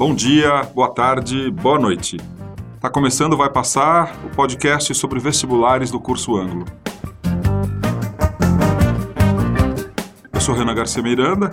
Bom 0.00 0.14
dia, 0.14 0.62
boa 0.74 0.88
tarde, 0.88 1.50
boa 1.50 1.78
noite. 1.78 2.16
Está 2.74 2.88
começando 2.88 3.36
Vai 3.36 3.50
Passar, 3.50 4.18
o 4.24 4.34
podcast 4.34 4.94
sobre 4.94 5.20
vestibulares 5.20 5.90
do 5.90 6.00
curso 6.00 6.38
Anglo. 6.38 6.64
Eu 10.32 10.40
sou 10.40 10.54
Renan 10.54 10.74
Garcia 10.74 11.02
Miranda. 11.02 11.52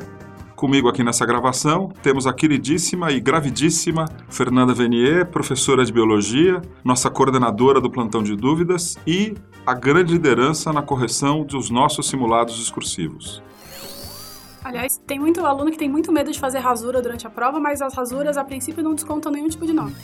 Comigo 0.55 0.88
aqui 0.88 1.04
nessa 1.04 1.25
gravação 1.25 1.91
temos 2.02 2.25
a 2.25 2.31
queridíssima 2.31 3.12
e 3.12 3.19
gravidíssima 3.19 4.05
Fernanda 4.29 4.73
Venier, 4.73 5.25
professora 5.25 5.83
de 5.83 5.91
biologia, 5.91 6.61
nossa 6.85 7.09
coordenadora 7.09 7.81
do 7.81 7.91
plantão 7.91 8.23
de 8.23 8.33
dúvidas 8.33 8.97
e 9.05 9.35
a 9.65 9.73
grande 9.73 10.13
liderança 10.13 10.71
na 10.71 10.81
correção 10.81 11.43
dos 11.43 11.69
nossos 11.69 12.07
simulados 12.07 12.55
discursivos. 12.55 13.43
Aliás, 14.68 15.02
tem 15.08 15.18
muito 15.18 15.46
aluno 15.46 15.72
que 15.72 15.78
tem 15.78 15.88
muito 15.88 16.12
medo 16.12 16.30
de 16.30 16.38
fazer 16.38 16.59
rasura 16.59 17.02
durante 17.02 17.26
a 17.26 17.30
prova, 17.30 17.58
mas 17.58 17.81
as 17.81 17.94
rasuras 17.94 18.36
a 18.36 18.44
princípio 18.44 18.84
não 18.84 18.94
descontam 18.94 19.31
nenhum 19.31 19.48
tipo 19.48 19.66
de 19.66 19.71
nome. 19.71 19.95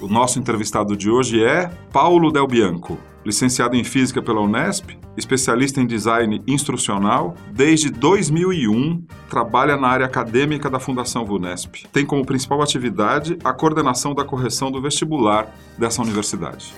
O 0.00 0.08
nosso 0.08 0.36
entrevistado 0.40 0.96
de 0.96 1.08
hoje 1.08 1.44
é 1.44 1.70
Paulo 1.92 2.32
Del 2.32 2.48
Bianco, 2.48 2.98
licenciado 3.24 3.76
em 3.76 3.84
Física 3.84 4.20
pela 4.20 4.40
Unesp, 4.40 4.98
especialista 5.16 5.80
em 5.80 5.86
Design 5.86 6.42
Instrucional. 6.44 7.36
Desde 7.52 7.88
2001, 7.88 9.00
trabalha 9.30 9.76
na 9.76 9.86
área 9.86 10.06
acadêmica 10.06 10.68
da 10.68 10.80
Fundação 10.80 11.24
VUNESP. 11.24 11.86
Tem 11.92 12.04
como 12.04 12.26
principal 12.26 12.60
atividade 12.60 13.38
a 13.44 13.52
coordenação 13.52 14.12
da 14.12 14.24
correção 14.24 14.72
do 14.72 14.82
vestibular 14.82 15.54
dessa 15.78 16.02
universidade. 16.02 16.74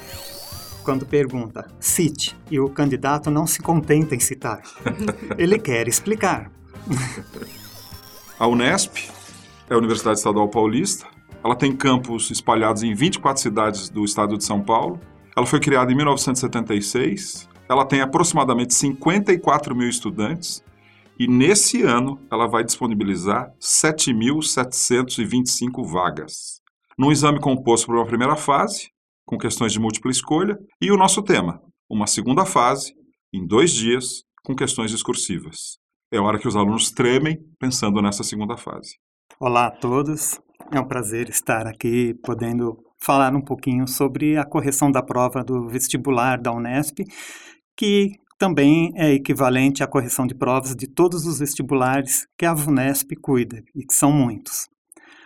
Quando 0.85 1.07
pergunta, 1.07 1.67
cite, 1.81 2.37
e 2.51 2.61
o 2.61 2.69
candidato 2.69 3.31
não 3.31 3.47
se 3.47 3.63
contenta 3.63 4.15
em 4.15 4.21
citar. 4.21 4.61
Ele 5.39 5.59
quer 5.59 5.89
explicar. 5.89 6.60
A 8.39 8.47
Unesp 8.47 9.11
é 9.69 9.75
a 9.75 9.79
Universidade 9.79 10.19
Estadual 10.19 10.49
Paulista. 10.49 11.07
Ela 11.45 11.55
tem 11.55 11.77
campos 11.77 12.31
espalhados 12.31 12.83
em 12.83 12.95
24 12.95 13.43
cidades 13.43 13.89
do 13.89 14.05
estado 14.05 14.39
de 14.39 14.45
São 14.45 14.61
Paulo. 14.63 15.01
Ela 15.37 15.47
foi 15.47 15.61
criada 15.61 15.93
em 15.93 15.95
1976. 15.95 17.49
Ela 17.69 17.85
tem 17.85 18.01
aproximadamente 18.01 18.75
54 18.75 19.77
mil 19.77 19.89
estudantes. 19.89 20.65
E 21.19 21.29
nesse 21.29 21.83
ano 21.83 22.19
ela 22.31 22.47
vai 22.47 22.65
disponibilizar 22.65 23.53
7.725 23.61 25.85
vagas. 25.85 26.63
Num 26.99 27.13
exame 27.13 27.41
composto 27.41 27.87
por 27.87 27.97
uma 27.97 28.07
primeira 28.07 28.37
fase, 28.37 28.91
com 29.27 29.37
questões 29.39 29.73
de 29.73 29.79
múltipla 29.79 30.11
escolha, 30.11 30.59
e 30.81 30.91
o 30.91 30.97
nosso 30.97 31.23
tema, 31.23 31.61
uma 31.89 32.07
segunda 32.07 32.47
fase, 32.47 32.95
em 33.33 33.47
dois 33.47 33.71
dias, 33.71 34.25
com 34.43 34.57
questões 34.57 34.91
discursivas 34.91 35.80
é 36.13 36.19
hora 36.19 36.39
que 36.39 36.49
os 36.49 36.57
alunos 36.57 36.91
tremem 36.91 37.39
pensando 37.59 38.03
nessa 38.03 38.25
segunda 38.25 38.57
fase. 38.57 38.97
Olá 39.39 39.67
a 39.67 39.71
todos, 39.71 40.41
é 40.73 40.81
um 40.81 40.87
prazer 40.87 41.29
estar 41.29 41.67
aqui 41.67 42.15
podendo 42.25 42.77
falar 42.99 43.35
um 43.35 43.41
pouquinho 43.41 43.87
sobre 43.87 44.37
a 44.37 44.45
correção 44.45 44.91
da 44.91 45.03
prova 45.03 45.45
do 45.45 45.69
vestibular 45.69 46.37
da 46.41 46.53
Unesp, 46.53 46.99
que 47.77 48.13
também 48.39 48.93
é 48.97 49.13
equivalente 49.13 49.85
à 49.85 49.87
correção 49.87 50.27
de 50.27 50.35
provas 50.35 50.75
de 50.75 50.89
todos 50.89 51.27
os 51.27 51.39
vestibulares 51.39 52.27
que 52.37 52.45
a 52.45 52.55
Unesp 52.55 53.13
cuida, 53.23 53.63
e 53.75 53.85
que 53.85 53.95
são 53.95 54.11
muitos. 54.11 54.69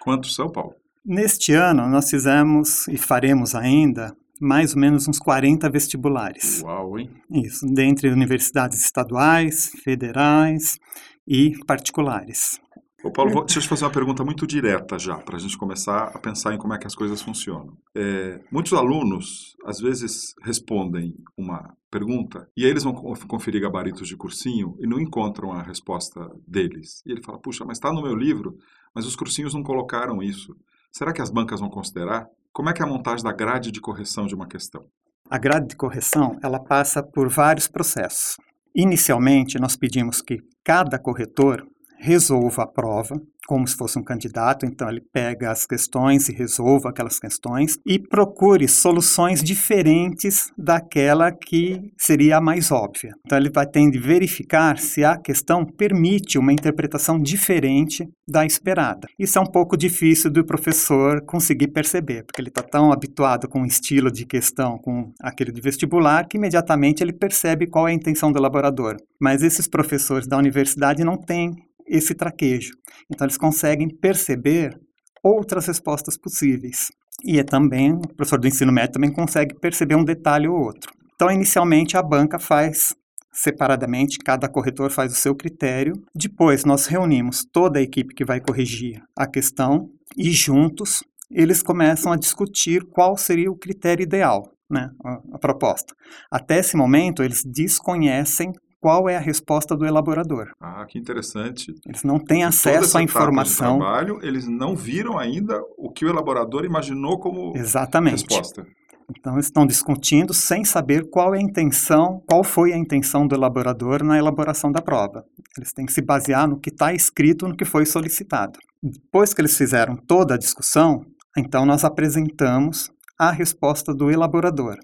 Quantos 0.01 0.35
são, 0.35 0.51
Paulo? 0.51 0.75
Neste 1.05 1.53
ano, 1.53 1.89
nós 1.89 2.11
fizemos 2.11 2.87
e 2.89 2.99
faremos 2.99 3.55
ainda 3.55 4.15
mais 4.41 4.75
ou 4.75 4.81
menos 4.81 5.09
uns 5.09 5.19
40 5.19 5.69
vestibulares. 5.71 6.63
Uau, 6.63 6.99
hein? 6.99 7.11
Isso, 7.31 7.67
dentre 7.67 8.11
universidades 8.11 8.83
estaduais, 8.83 9.71
federais 9.83 10.79
e 11.27 11.53
particulares. 11.67 12.61
Ô 13.05 13.11
Paulo, 13.11 13.31
vou, 13.31 13.45
deixa 13.45 13.59
eu 13.59 13.63
te 13.63 13.69
fazer 13.69 13.85
uma 13.85 13.91
pergunta 13.91 14.25
muito 14.25 14.47
direta 14.47 14.99
já, 14.99 15.19
para 15.19 15.37
a 15.37 15.39
gente 15.39 15.59
começar 15.59 16.05
a 16.05 16.19
pensar 16.19 16.55
em 16.55 16.59
como 16.59 16.73
é 16.73 16.79
que 16.79 16.87
as 16.87 16.95
coisas 16.95 17.21
funcionam. 17.21 17.77
É, 17.95 18.41
muitos 18.51 18.73
alunos, 18.73 19.55
às 19.67 19.79
vezes, 19.79 20.35
respondem 20.43 21.15
uma 21.37 21.77
pergunta 21.91 22.49
e 22.57 22.65
aí 22.65 22.71
eles 22.71 22.83
vão 22.83 22.95
conferir 23.29 23.61
gabaritos 23.61 24.09
de 24.09 24.17
cursinho 24.17 24.75
e 24.81 24.87
não 24.87 24.99
encontram 24.99 25.53
a 25.53 25.63
resposta 25.63 26.19
deles. 26.49 27.03
E 27.05 27.13
ele 27.13 27.23
fala, 27.23 27.39
puxa, 27.39 27.63
mas 27.67 27.77
está 27.77 27.93
no 27.93 28.03
meu 28.03 28.17
livro, 28.17 28.57
mas 28.95 29.05
os 29.05 29.15
cursinhos 29.15 29.53
não 29.53 29.63
colocaram 29.63 30.23
isso. 30.23 30.57
Será 30.91 31.13
que 31.13 31.21
as 31.21 31.31
bancas 31.31 31.61
vão 31.61 31.69
considerar? 31.69 32.27
Como 32.55 32.71
é 32.71 32.73
que 32.73 32.81
é 32.81 32.85
a 32.85 32.89
montagem 32.89 33.25
da 33.25 33.33
grade 33.33 33.73
de 33.73 33.81
correção 33.81 34.29
de 34.29 34.35
uma 34.37 34.47
questão? 34.47 34.87
A 35.29 35.37
grade 35.37 35.67
de 35.67 35.77
correção, 35.77 36.39
ela 36.41 36.61
passa 36.61 37.03
por 37.03 37.29
vários 37.29 37.67
processos. 37.67 38.37
Inicialmente, 38.73 39.59
nós 39.59 39.75
pedimos 39.75 40.23
que 40.23 40.39
cada 40.63 40.97
corretor 40.97 41.67
resolva 41.99 42.63
a 42.63 42.67
prova 42.67 43.21
como 43.47 43.67
se 43.67 43.77
fosse 43.77 43.99
um 43.99 44.03
candidato, 44.03 44.67
então 44.67 44.89
ele 44.89 45.03
pega 45.13 45.51
as 45.51 45.67
questões 45.67 46.29
e 46.29 46.33
resolva 46.33 46.91
aquelas 46.91 47.19
questões 47.19 47.79
e 47.87 47.99
procure 47.99 48.67
soluções 48.67 49.43
diferentes 49.43 50.51
daquela 50.57 51.31
que 51.31 51.93
seria 51.97 52.39
a 52.39 52.41
mais 52.41 52.71
óbvia. 52.71 53.13
Então 53.25 53.39
ele 53.39 53.51
vai 53.51 53.67
ter 53.67 53.85
de 53.91 53.99
verificar 53.99 54.79
se 54.79 55.05
a 55.05 55.17
questão 55.17 55.65
permite 55.65 56.39
uma 56.39 56.53
interpretação 56.53 57.21
diferente 57.21 58.09
da 58.27 58.47
esperada. 58.47 59.07
Isso 59.19 59.39
é 59.39 59.43
um 59.43 59.47
pouco 59.47 59.77
difícil 59.77 60.31
do 60.31 60.45
professor 60.45 61.21
conseguir 61.27 61.69
perceber, 61.69 62.25
porque 62.25 62.41
ele 62.41 62.49
está 62.49 62.63
tão 62.63 62.93
habituado 62.93 63.49
com 63.49 63.63
o 63.63 63.67
estilo 63.67 64.11
de 64.11 64.25
questão, 64.25 64.79
com 64.79 65.13
aquele 65.21 65.53
de 65.53 65.61
vestibular, 65.61 66.27
que 66.27 66.39
imediatamente 66.39 67.03
ele 67.03 67.13
percebe 67.13 67.67
qual 67.67 67.87
é 67.87 67.91
a 67.91 67.95
intenção 67.95 68.33
do 68.33 68.39
elaborador. 68.39 68.97
Mas 69.21 69.43
esses 69.43 69.69
professores 69.69 70.27
da 70.27 70.39
universidade 70.39 71.05
não 71.05 71.17
têm 71.17 71.53
esse 71.87 72.15
traquejo. 72.15 72.73
Então, 73.11 73.25
eles 73.27 73.39
conseguem 73.39 73.89
perceber 73.89 74.79
outras 75.23 75.67
respostas 75.67 76.17
possíveis. 76.17 76.89
E 77.25 77.39
é 77.39 77.45
também, 77.45 77.93
o 77.93 78.15
professor 78.15 78.39
do 78.39 78.47
ensino 78.47 78.73
médio 78.73 78.95
também 78.95 79.13
consegue 79.13 79.55
perceber 79.59 79.95
um 79.95 80.05
detalhe 80.05 80.49
ou 80.49 80.57
outro. 80.57 80.93
Então, 81.15 81.31
inicialmente, 81.31 81.97
a 81.97 82.03
banca 82.03 82.39
faz 82.39 82.95
separadamente, 83.33 84.19
cada 84.19 84.49
corretor 84.49 84.91
faz 84.91 85.13
o 85.13 85.17
seu 85.17 85.35
critério. 85.35 85.95
Depois, 86.15 86.65
nós 86.65 86.87
reunimos 86.87 87.45
toda 87.45 87.79
a 87.79 87.83
equipe 87.83 88.15
que 88.15 88.25
vai 88.25 88.41
corrigir 88.41 89.03
a 89.17 89.27
questão 89.27 89.89
e, 90.17 90.31
juntos, 90.31 91.03
eles 91.31 91.63
começam 91.63 92.13
a 92.13 92.17
discutir 92.17 92.85
qual 92.93 93.17
seria 93.17 93.51
o 93.51 93.57
critério 93.57 94.03
ideal, 94.03 94.49
né, 94.71 94.91
a, 95.05 95.19
a 95.33 95.39
proposta. 95.39 95.95
Até 96.31 96.59
esse 96.59 96.77
momento, 96.77 97.23
eles 97.23 97.43
desconhecem 97.45 98.53
qual 98.85 99.09
é 99.09 99.17
a 99.17 99.21
resposta 99.21 99.75
do 99.75 99.87
elaborador. 99.87 100.51
Ah, 100.61 100.85
que 100.87 100.99
interessante. 100.99 101.75
Eles 101.87 102.03
não 102.05 102.19
têm 102.19 102.45
acesso 102.45 102.99
à 102.99 103.03
informação. 103.03 103.79
trabalho, 103.79 104.19
eles 104.23 104.47
não 104.47 104.77
viram 104.77 105.19
ainda 105.19 105.59
o 105.79 105.91
que 105.91 106.05
o 106.05 106.09
elaborador 106.11 106.67
imaginou 106.67 107.19
como 107.19 107.57
Exatamente. 107.57 108.27
resposta. 108.29 108.67
Então, 109.09 109.39
estão 109.39 109.65
discutindo 109.67 110.35
sem 110.35 110.67
saber 110.67 111.09
qual 111.09 111.35
é 111.35 111.39
a 111.39 111.41
intenção, 111.41 112.23
qual 112.27 112.45
foi 112.45 112.75
a 112.75 112.77
intenção 112.77 113.27
do 113.27 113.35
elaborador 113.35 114.05
na 114.05 114.19
elaboração 114.19 114.71
da 114.71 114.83
prova. 114.83 115.25
Eles 115.57 115.73
têm 115.73 115.87
que 115.87 115.93
se 115.93 116.03
basear 116.03 116.47
no 116.47 116.61
que 116.61 116.69
está 116.69 116.93
escrito, 116.93 117.49
no 117.49 117.57
que 117.57 117.65
foi 117.65 117.87
solicitado. 117.87 118.59
Depois 118.83 119.33
que 119.33 119.41
eles 119.41 119.57
fizeram 119.57 119.97
toda 119.97 120.35
a 120.35 120.39
discussão, 120.39 121.07
então 121.39 121.65
nós 121.65 121.85
apresentamos 121.85 122.91
a 123.19 123.31
resposta 123.31 123.95
do 123.95 124.11
elaborador 124.11 124.77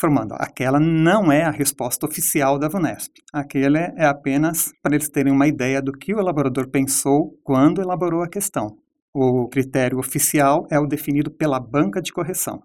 informando, 0.00 0.34
aquela 0.38 0.80
não 0.80 1.30
é 1.30 1.42
a 1.42 1.50
resposta 1.50 2.06
oficial 2.06 2.58
da 2.58 2.68
VUNESP. 2.68 3.20
Aquela 3.30 3.78
é 3.78 4.06
apenas 4.06 4.72
para 4.82 4.94
eles 4.94 5.10
terem 5.10 5.30
uma 5.30 5.46
ideia 5.46 5.82
do 5.82 5.92
que 5.92 6.14
o 6.14 6.18
elaborador 6.18 6.68
pensou 6.68 7.38
quando 7.44 7.82
elaborou 7.82 8.22
a 8.22 8.28
questão. 8.28 8.78
O 9.12 9.46
critério 9.48 9.98
oficial 9.98 10.66
é 10.70 10.78
o 10.78 10.86
definido 10.86 11.30
pela 11.30 11.60
banca 11.60 12.00
de 12.00 12.12
correção. 12.12 12.62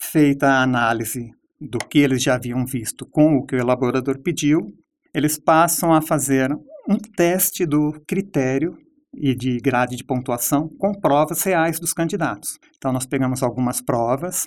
Feita 0.00 0.46
a 0.46 0.62
análise 0.62 1.30
do 1.60 1.78
que 1.78 1.98
eles 1.98 2.22
já 2.22 2.36
haviam 2.36 2.64
visto 2.64 3.04
com 3.04 3.36
o 3.36 3.44
que 3.44 3.56
o 3.56 3.60
elaborador 3.60 4.18
pediu, 4.22 4.72
eles 5.14 5.38
passam 5.38 5.92
a 5.92 6.00
fazer 6.00 6.50
um 6.88 6.96
teste 6.96 7.66
do 7.66 8.00
critério 8.06 8.78
e 9.14 9.34
de 9.34 9.58
grade 9.58 9.96
de 9.96 10.04
pontuação 10.04 10.68
com 10.78 10.92
provas 10.92 11.42
reais 11.42 11.78
dos 11.78 11.92
candidatos. 11.92 12.58
Então, 12.78 12.92
nós 12.92 13.04
pegamos 13.04 13.42
algumas 13.42 13.80
provas 13.82 14.46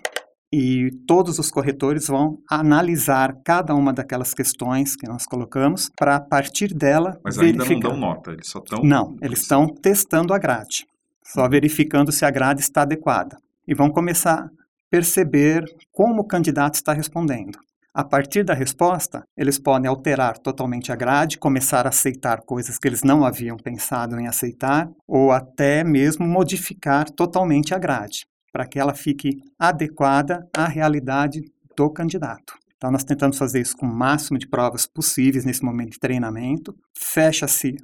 e 0.52 0.92
todos 1.08 1.40
os 1.40 1.50
corretores 1.50 2.08
vão 2.08 2.38
analisar 2.50 3.38
cada 3.44 3.74
uma 3.74 3.94
daquelas 3.94 4.34
questões 4.34 4.96
que 4.96 5.08
nós 5.08 5.26
colocamos 5.26 5.90
para 5.98 6.18
a 6.18 6.20
partir 6.20 6.74
dela 6.74 7.18
Mas 7.24 7.38
verificar. 7.38 7.74
ainda 7.74 7.88
não 7.88 7.92
dão 7.92 8.00
nota, 8.00 8.32
eles 8.32 8.48
só 8.48 8.60
estão 8.60 8.84
Não, 8.84 9.16
eles 9.22 9.42
estão 9.42 9.68
testando 9.68 10.34
a 10.34 10.38
grade, 10.38 10.86
só 11.24 11.48
verificando 11.48 12.12
se 12.12 12.26
a 12.26 12.30
grade 12.30 12.60
está 12.60 12.82
adequada 12.82 13.38
e 13.66 13.74
vão 13.74 13.90
começar 13.90 14.40
a 14.40 14.50
perceber 14.90 15.64
como 15.94 16.22
o 16.22 16.28
candidato 16.28 16.74
está 16.74 16.92
respondendo. 16.92 17.58
A 17.94 18.06
partir 18.06 18.44
da 18.44 18.54
resposta, 18.54 19.24
eles 19.38 19.60
podem 19.60 19.90
alterar 19.90 20.38
totalmente 20.38 20.94
a 20.94 20.96
grade, 20.96 21.38
começar 21.38 21.86
a 21.86 21.90
aceitar 21.90 22.42
coisas 22.42 22.78
que 22.78 22.88
eles 22.88 23.04
não 23.04 23.26
haviam 23.26 23.58
pensado 23.58 24.18
em 24.18 24.28
aceitar, 24.28 24.90
ou 25.06 25.30
até 25.32 25.84
mesmo 25.84 26.26
modificar 26.26 27.10
totalmente 27.10 27.74
a 27.74 27.78
grade 27.78 28.26
para 28.52 28.66
que 28.66 28.80
ela 28.80 28.94
fique 28.94 29.42
adequada 29.58 30.48
à 30.56 30.68
realidade 30.68 31.42
do 31.76 31.90
candidato. 31.90 32.54
Então, 32.76 32.92
nós 32.92 33.04
tentamos 33.04 33.38
fazer 33.38 33.62
isso 33.62 33.78
com 33.78 33.86
o 33.86 33.94
máximo 33.94 34.40
de 34.40 34.48
provas 34.48 34.88
possíveis 34.88 35.46
nesse 35.46 35.64
momento 35.64 35.92
de 35.92 36.00
treinamento. 36.00 36.76
Fecha-se 36.98 37.76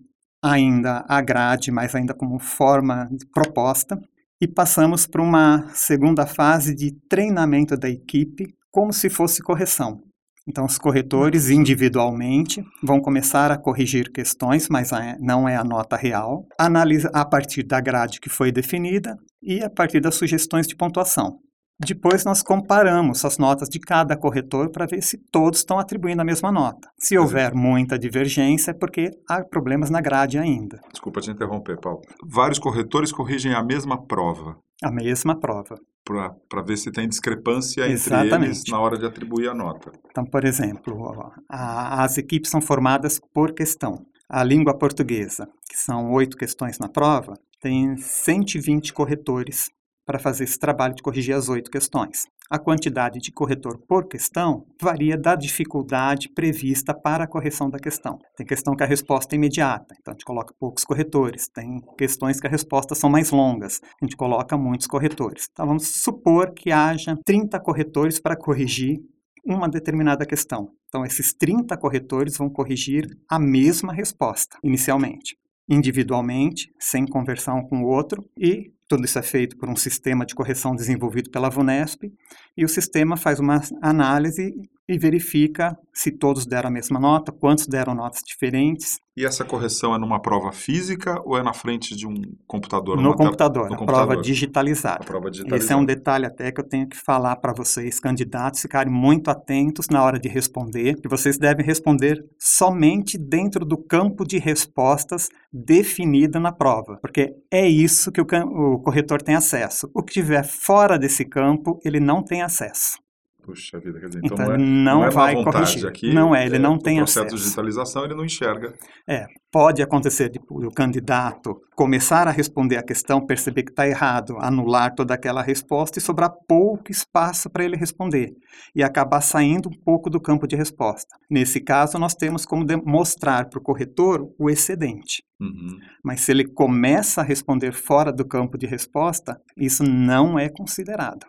ainda 0.43 1.05
a 1.07 1.21
grade, 1.21 1.71
mas 1.71 1.93
ainda 1.93 2.13
como 2.13 2.39
forma 2.39 3.07
de 3.11 3.25
proposta. 3.27 3.99
E 4.41 4.47
passamos 4.47 5.05
para 5.05 5.21
uma 5.21 5.69
segunda 5.73 6.25
fase 6.25 6.75
de 6.75 6.91
treinamento 7.07 7.77
da 7.77 7.89
equipe, 7.89 8.55
como 8.71 8.91
se 8.91 9.09
fosse 9.09 9.41
correção. 9.41 10.01
Então, 10.47 10.65
os 10.65 10.77
corretores 10.77 11.49
individualmente 11.49 12.63
vão 12.81 13.01
começar 13.01 13.51
a 13.51 13.57
corrigir 13.57 14.11
questões, 14.11 14.69
mas 14.69 14.91
não 15.19 15.47
é 15.47 15.55
a 15.55 15.63
nota 15.63 15.97
real, 15.97 16.45
analisa 16.57 17.09
a 17.13 17.25
partir 17.25 17.63
da 17.63 17.81
grade 17.81 18.19
que 18.19 18.29
foi 18.29 18.51
definida 18.51 19.17
e 19.41 19.61
a 19.61 19.69
partir 19.69 19.99
das 19.99 20.15
sugestões 20.15 20.65
de 20.65 20.75
pontuação. 20.75 21.39
Depois 21.79 22.25
nós 22.25 22.41
comparamos 22.41 23.23
as 23.23 23.37
notas 23.37 23.69
de 23.69 23.79
cada 23.79 24.17
corretor 24.17 24.71
para 24.71 24.87
ver 24.87 25.03
se 25.03 25.15
todos 25.31 25.59
estão 25.59 25.77
atribuindo 25.77 26.21
a 26.21 26.25
mesma 26.25 26.51
nota. 26.51 26.89
Se 26.97 27.15
houver 27.15 27.53
muita 27.53 27.99
divergência, 27.99 28.71
é 28.71 28.73
porque 28.73 29.11
há 29.29 29.43
problemas 29.45 29.91
na 29.91 30.01
grade 30.01 30.39
ainda. 30.39 30.79
Desculpa 30.91 31.21
te 31.21 31.29
interromper, 31.29 31.79
Paulo. 31.79 32.01
Vários 32.25 32.57
corretores 32.57 33.11
corrigem 33.11 33.53
a 33.53 33.63
mesma 33.63 34.03
prova. 34.07 34.57
A 34.83 34.91
mesma 34.91 35.39
prova. 35.39 35.75
Para 36.03 36.61
ver 36.61 36.77
se 36.77 36.89
tem 36.91 37.07
discrepância 37.07 37.85
Exatamente. 37.85 38.33
entre 38.33 38.45
eles 38.45 38.63
na 38.69 38.79
hora 38.79 38.97
de 38.97 39.05
atribuir 39.05 39.49
a 39.49 39.53
nota. 39.53 39.91
Então, 40.09 40.23
por 40.23 40.45
exemplo, 40.45 41.33
a, 41.49 42.03
as 42.03 42.17
equipes 42.17 42.49
são 42.49 42.61
formadas 42.61 43.19
por 43.33 43.53
questão. 43.53 44.05
A 44.29 44.43
língua 44.43 44.77
portuguesa, 44.77 45.47
que 45.69 45.77
são 45.77 46.11
oito 46.11 46.37
questões 46.37 46.79
na 46.79 46.87
prova, 46.87 47.33
tem 47.59 47.97
120 47.97 48.93
corretores 48.93 49.69
para 50.07 50.17
fazer 50.17 50.45
esse 50.45 50.57
trabalho 50.57 50.95
de 50.95 51.03
corrigir 51.03 51.35
as 51.35 51.49
oito 51.49 51.69
questões. 51.69 52.23
A 52.49 52.57
quantidade 52.57 53.19
de 53.19 53.29
corretor 53.29 53.77
por 53.85 54.07
questão 54.07 54.65
varia 54.81 55.17
da 55.17 55.35
dificuldade 55.35 56.29
prevista 56.29 56.93
para 56.93 57.25
a 57.25 57.27
correção 57.27 57.69
da 57.69 57.77
questão. 57.77 58.17
Tem 58.37 58.47
questão 58.47 58.73
que 58.73 58.83
a 58.83 58.87
resposta 58.87 59.35
é 59.35 59.37
imediata, 59.37 59.93
então 59.99 60.13
a 60.13 60.15
gente 60.15 60.23
coloca 60.23 60.55
poucos 60.57 60.85
corretores. 60.85 61.49
Tem 61.49 61.81
questões 61.97 62.39
que 62.39 62.47
a 62.47 62.49
resposta 62.49 62.95
são 62.95 63.09
mais 63.09 63.31
longas, 63.31 63.81
a 64.01 64.05
gente 64.05 64.15
coloca 64.15 64.57
muitos 64.57 64.87
corretores. 64.87 65.49
Então 65.51 65.67
vamos 65.67 66.01
supor 66.01 66.53
que 66.53 66.71
haja 66.71 67.17
30 67.25 67.59
corretores 67.59 68.17
para 68.17 68.37
corrigir 68.37 68.97
uma 69.45 69.67
determinada 69.67 70.25
questão. 70.25 70.69
Então 70.87 71.05
esses 71.05 71.33
30 71.33 71.75
corretores 71.75 72.37
vão 72.37 72.49
corrigir 72.49 73.05
a 73.29 73.37
mesma 73.37 73.91
resposta 73.91 74.57
inicialmente 74.63 75.35
individualmente, 75.69 76.71
sem 76.79 77.05
conversar 77.05 77.53
um 77.53 77.61
com 77.61 77.83
o 77.83 77.87
outro, 77.87 78.23
e 78.37 78.71
tudo 78.87 79.05
isso 79.05 79.19
é 79.19 79.21
feito 79.21 79.57
por 79.57 79.69
um 79.69 79.75
sistema 79.75 80.25
de 80.25 80.33
correção 80.33 80.75
desenvolvido 80.75 81.29
pela 81.29 81.49
VUNESP, 81.49 82.11
e 82.55 82.63
o 82.63 82.69
sistema 82.69 83.17
faz 83.17 83.39
uma 83.39 83.61
análise 83.81 84.53
e 84.87 84.97
verifica 84.97 85.77
se 85.93 86.11
todos 86.11 86.45
deram 86.45 86.69
a 86.69 86.71
mesma 86.71 86.99
nota, 86.99 87.31
quantos 87.31 87.67
deram 87.67 87.93
notas 87.93 88.21
diferentes. 88.25 88.97
E 89.17 89.25
essa 89.25 89.43
correção 89.43 89.95
é 89.95 89.97
numa 89.97 90.21
prova 90.21 90.51
física 90.51 91.19
ou 91.25 91.37
é 91.37 91.41
na 91.41 91.53
frente 91.53 91.95
de 91.95 92.05
um 92.07 92.21
computador? 92.45 93.01
No 93.01 93.15
computador, 93.15 93.69
no 93.69 93.75
computador. 93.75 94.07
prova 94.07 94.21
digitalizada. 94.21 95.03
Prova 95.03 95.31
digitalizada. 95.31 95.63
Esse 95.63 95.73
é 95.73 95.75
um 95.75 95.83
detalhe 95.83 96.25
até 96.25 96.51
que 96.51 96.61
eu 96.61 96.67
tenho 96.67 96.87
que 96.87 96.95
falar 96.95 97.35
para 97.37 97.51
vocês, 97.51 97.99
candidatos, 97.99 98.61
ficarem 98.61 98.93
muito 98.93 99.31
atentos 99.31 99.87
na 99.89 100.03
hora 100.03 100.19
de 100.19 100.29
responder, 100.29 101.01
que 101.01 101.09
vocês 101.09 101.37
devem 101.37 101.65
responder 101.65 102.23
somente 102.39 103.17
dentro 103.17 103.65
do 103.65 103.75
campo 103.75 104.23
de 104.23 104.37
respostas 104.37 105.29
definido 105.51 106.39
na 106.39 106.51
prova, 106.51 106.99
porque 107.01 107.33
é 107.51 107.67
isso 107.67 108.11
que 108.11 108.21
o, 108.21 108.25
o 108.25 108.79
corretor 108.81 109.21
tem 109.21 109.33
acesso. 109.33 109.89
O 109.95 110.03
que 110.03 110.11
estiver 110.11 110.43
fora 110.45 110.99
desse 110.99 111.25
campo, 111.25 111.79
ele 111.83 111.99
não 111.99 112.23
tem 112.23 112.43
acesso. 112.43 112.99
Puxa 113.47 113.79
vida, 113.79 113.97
quer 113.97 114.07
dizer, 114.07 114.19
então, 114.25 114.35
então 114.35 114.45
não, 114.45 114.53
é, 114.55 114.57
não, 114.57 115.03
é 115.05 115.09
vai 115.09 115.33
corrigir. 115.41 115.87
Aqui, 115.87 116.13
não 116.13 116.35
é, 116.35 116.45
ele 116.45 116.57
é, 116.57 116.59
não 116.59 116.77
tem 116.77 116.99
acesso. 116.99 117.19
O 117.19 117.21
processo 117.21 117.37
de 117.37 117.43
digitalização 117.43 118.03
ele 118.03 118.13
não 118.13 118.25
enxerga. 118.25 118.73
É, 119.07 119.25
pode 119.49 119.81
acontecer 119.81 120.27
de 120.27 120.37
o 120.49 120.69
candidato 120.69 121.55
começar 121.73 122.27
a 122.27 122.31
responder 122.31 122.75
a 122.75 122.83
questão, 122.83 123.25
perceber 123.25 123.63
que 123.63 123.71
está 123.71 123.87
errado, 123.87 124.35
anular 124.41 124.93
toda 124.93 125.13
aquela 125.13 125.41
resposta 125.41 125.97
e 125.97 126.01
sobrar 126.01 126.29
pouco 126.45 126.91
espaço 126.91 127.49
para 127.49 127.63
ele 127.63 127.77
responder 127.77 128.33
e 128.75 128.83
acabar 128.83 129.21
saindo 129.21 129.69
um 129.69 129.81
pouco 129.81 130.09
do 130.09 130.19
campo 130.19 130.45
de 130.45 130.57
resposta. 130.57 131.15
Nesse 131.29 131.61
caso, 131.61 131.97
nós 131.97 132.15
temos 132.15 132.45
como 132.45 132.65
mostrar 132.85 133.47
para 133.47 133.59
o 133.59 133.63
corretor 133.63 134.27
o 134.37 134.49
excedente. 134.49 135.23
Uhum. 135.39 135.79
Mas 136.03 136.19
se 136.19 136.31
ele 136.31 136.43
começa 136.43 137.21
a 137.21 137.23
responder 137.23 137.71
fora 137.71 138.11
do 138.11 138.27
campo 138.27 138.57
de 138.57 138.67
resposta, 138.67 139.39
isso 139.55 139.85
não 139.85 140.37
é 140.37 140.49
considerado. 140.49 141.25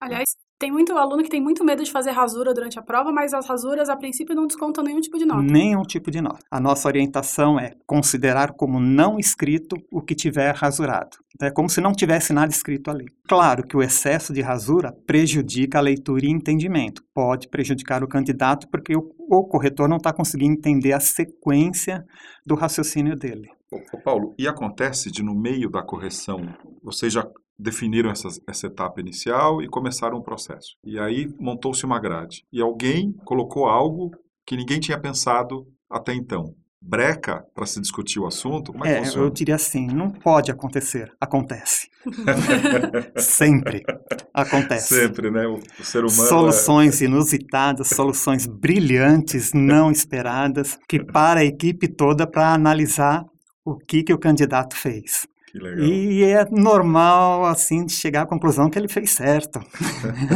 Aliás, 0.00 0.30
tem 0.58 0.72
muito 0.72 0.92
aluno 0.98 1.22
que 1.22 1.30
tem 1.30 1.40
muito 1.40 1.64
medo 1.64 1.84
de 1.84 1.90
fazer 1.90 2.10
rasura 2.10 2.52
durante 2.52 2.78
a 2.78 2.82
prova, 2.82 3.12
mas 3.12 3.32
as 3.32 3.46
rasuras, 3.46 3.88
a 3.88 3.96
princípio, 3.96 4.34
não 4.34 4.46
descontam 4.46 4.82
nenhum 4.82 5.00
tipo 5.00 5.16
de 5.16 5.24
nota. 5.24 5.40
Nenhum 5.40 5.82
tipo 5.82 6.10
de 6.10 6.20
nota. 6.20 6.40
A 6.50 6.58
nossa 6.58 6.88
orientação 6.88 7.58
é 7.58 7.74
considerar 7.86 8.52
como 8.54 8.80
não 8.80 9.18
escrito 9.18 9.76
o 9.92 10.02
que 10.02 10.16
tiver 10.16 10.52
rasurado. 10.54 11.16
É 11.40 11.50
como 11.50 11.70
se 11.70 11.80
não 11.80 11.92
tivesse 11.92 12.32
nada 12.32 12.50
escrito 12.50 12.90
ali. 12.90 13.06
Claro 13.28 13.64
que 13.64 13.76
o 13.76 13.82
excesso 13.82 14.32
de 14.32 14.40
rasura 14.40 14.92
prejudica 15.06 15.78
a 15.78 15.82
leitura 15.82 16.26
e 16.26 16.30
entendimento. 16.30 17.02
Pode 17.14 17.48
prejudicar 17.48 18.02
o 18.02 18.08
candidato 18.08 18.66
porque 18.68 18.96
o, 18.96 19.14
o 19.18 19.46
corretor 19.46 19.88
não 19.88 19.98
está 19.98 20.12
conseguindo 20.12 20.54
entender 20.54 20.92
a 20.92 21.00
sequência 21.00 22.04
do 22.44 22.56
raciocínio 22.56 23.14
dele. 23.14 23.48
Ô, 23.70 23.98
Paulo, 24.02 24.34
e 24.36 24.48
acontece 24.48 25.10
de 25.10 25.22
no 25.22 25.34
meio 25.34 25.70
da 25.70 25.82
correção, 25.82 26.40
você 26.82 27.08
já 27.08 27.24
definiram 27.58 28.10
essas, 28.10 28.40
essa 28.46 28.66
etapa 28.66 29.00
inicial 29.00 29.60
e 29.60 29.68
começaram 29.68 30.18
o 30.18 30.22
processo. 30.22 30.76
E 30.84 30.98
aí 30.98 31.28
montou-se 31.38 31.84
uma 31.84 31.98
grade. 31.98 32.44
E 32.52 32.60
alguém 32.60 33.12
colocou 33.24 33.66
algo 33.66 34.10
que 34.46 34.56
ninguém 34.56 34.78
tinha 34.78 34.98
pensado 34.98 35.66
até 35.90 36.14
então. 36.14 36.54
Breca 36.80 37.44
para 37.52 37.66
se 37.66 37.80
discutir 37.80 38.20
o 38.20 38.26
assunto? 38.26 38.72
Como 38.72 38.86
é, 38.86 39.02
é 39.02 39.16
eu 39.16 39.28
diria 39.28 39.56
assim, 39.56 39.88
não 39.88 40.12
pode 40.12 40.50
acontecer, 40.50 41.12
acontece. 41.20 41.88
Sempre 43.18 43.82
acontece. 44.32 44.94
Sempre, 44.94 45.28
né? 45.28 45.44
O, 45.48 45.54
o 45.54 45.84
ser 45.84 46.04
humano. 46.04 46.22
É 46.22 46.28
soluções 46.28 47.02
é... 47.02 47.06
inusitadas, 47.06 47.88
soluções 47.88 48.46
brilhantes, 48.46 49.52
não 49.52 49.90
esperadas, 49.90 50.78
que 50.88 51.04
para 51.04 51.40
a 51.40 51.44
equipe 51.44 51.88
toda 51.88 52.28
para 52.28 52.54
analisar 52.54 53.24
o 53.64 53.76
que, 53.76 54.04
que 54.04 54.14
o 54.14 54.18
candidato 54.18 54.76
fez. 54.76 55.26
Que 55.58 55.64
legal. 55.64 55.84
E 55.84 56.24
é 56.24 56.44
normal, 56.50 57.44
assim, 57.44 57.88
chegar 57.88 58.22
à 58.22 58.26
conclusão 58.26 58.70
que 58.70 58.78
ele 58.78 58.88
fez 58.88 59.10
certo. 59.10 59.60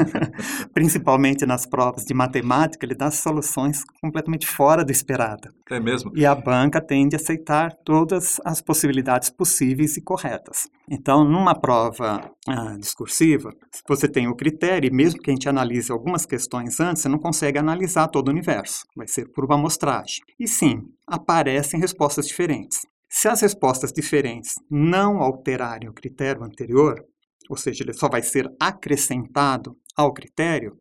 Principalmente 0.74 1.46
nas 1.46 1.64
provas 1.64 2.04
de 2.04 2.12
matemática, 2.12 2.84
ele 2.84 2.94
dá 2.94 3.10
soluções 3.10 3.84
completamente 4.00 4.46
fora 4.46 4.84
do 4.84 4.90
esperado. 4.90 5.48
É 5.70 5.78
mesmo? 5.78 6.10
E 6.14 6.26
a 6.26 6.34
banca 6.34 6.80
tende 6.80 7.14
a 7.14 7.18
aceitar 7.18 7.72
todas 7.84 8.40
as 8.44 8.60
possibilidades 8.60 9.30
possíveis 9.30 9.96
e 9.96 10.02
corretas. 10.02 10.68
Então, 10.90 11.24
numa 11.24 11.54
prova 11.54 12.20
ah, 12.48 12.76
discursiva, 12.78 13.50
se 13.70 13.82
você 13.88 14.08
tem 14.08 14.28
o 14.28 14.34
critério, 14.34 14.88
e 14.88 14.92
mesmo 14.92 15.20
que 15.20 15.30
a 15.30 15.32
gente 15.32 15.48
analise 15.48 15.92
algumas 15.92 16.26
questões 16.26 16.80
antes, 16.80 17.02
você 17.02 17.08
não 17.08 17.18
consegue 17.18 17.58
analisar 17.58 18.08
todo 18.08 18.28
o 18.28 18.30
universo. 18.30 18.84
Vai 18.96 19.06
ser 19.06 19.30
por 19.32 19.44
uma 19.44 19.54
amostragem. 19.54 20.22
E 20.38 20.48
sim, 20.48 20.82
aparecem 21.06 21.80
respostas 21.80 22.26
diferentes. 22.26 22.80
Se 23.14 23.28
as 23.28 23.42
respostas 23.42 23.92
diferentes 23.92 24.54
não 24.70 25.18
alterarem 25.18 25.86
o 25.86 25.92
critério 25.92 26.42
anterior, 26.42 27.04
ou 27.50 27.58
seja, 27.58 27.84
ele 27.84 27.92
só 27.92 28.08
vai 28.08 28.22
ser 28.22 28.50
acrescentado 28.58 29.76
ao 29.94 30.14
critério, 30.14 30.78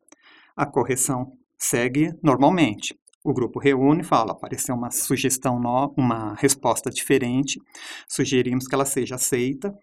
a 0.56 0.66
correção 0.66 1.34
segue 1.58 2.10
normalmente. 2.24 2.96
O 3.22 3.34
grupo 3.34 3.60
reúne 3.60 4.00
e 4.00 4.06
fala: 4.06 4.32
apareceu 4.32 4.74
uma 4.74 4.90
sugestão, 4.90 5.60
no, 5.60 5.94
uma 5.98 6.34
resposta 6.36 6.90
diferente, 6.90 7.60
sugerimos 8.08 8.66
que 8.66 8.74
ela 8.74 8.86
seja 8.86 9.16
aceita. 9.16 9.74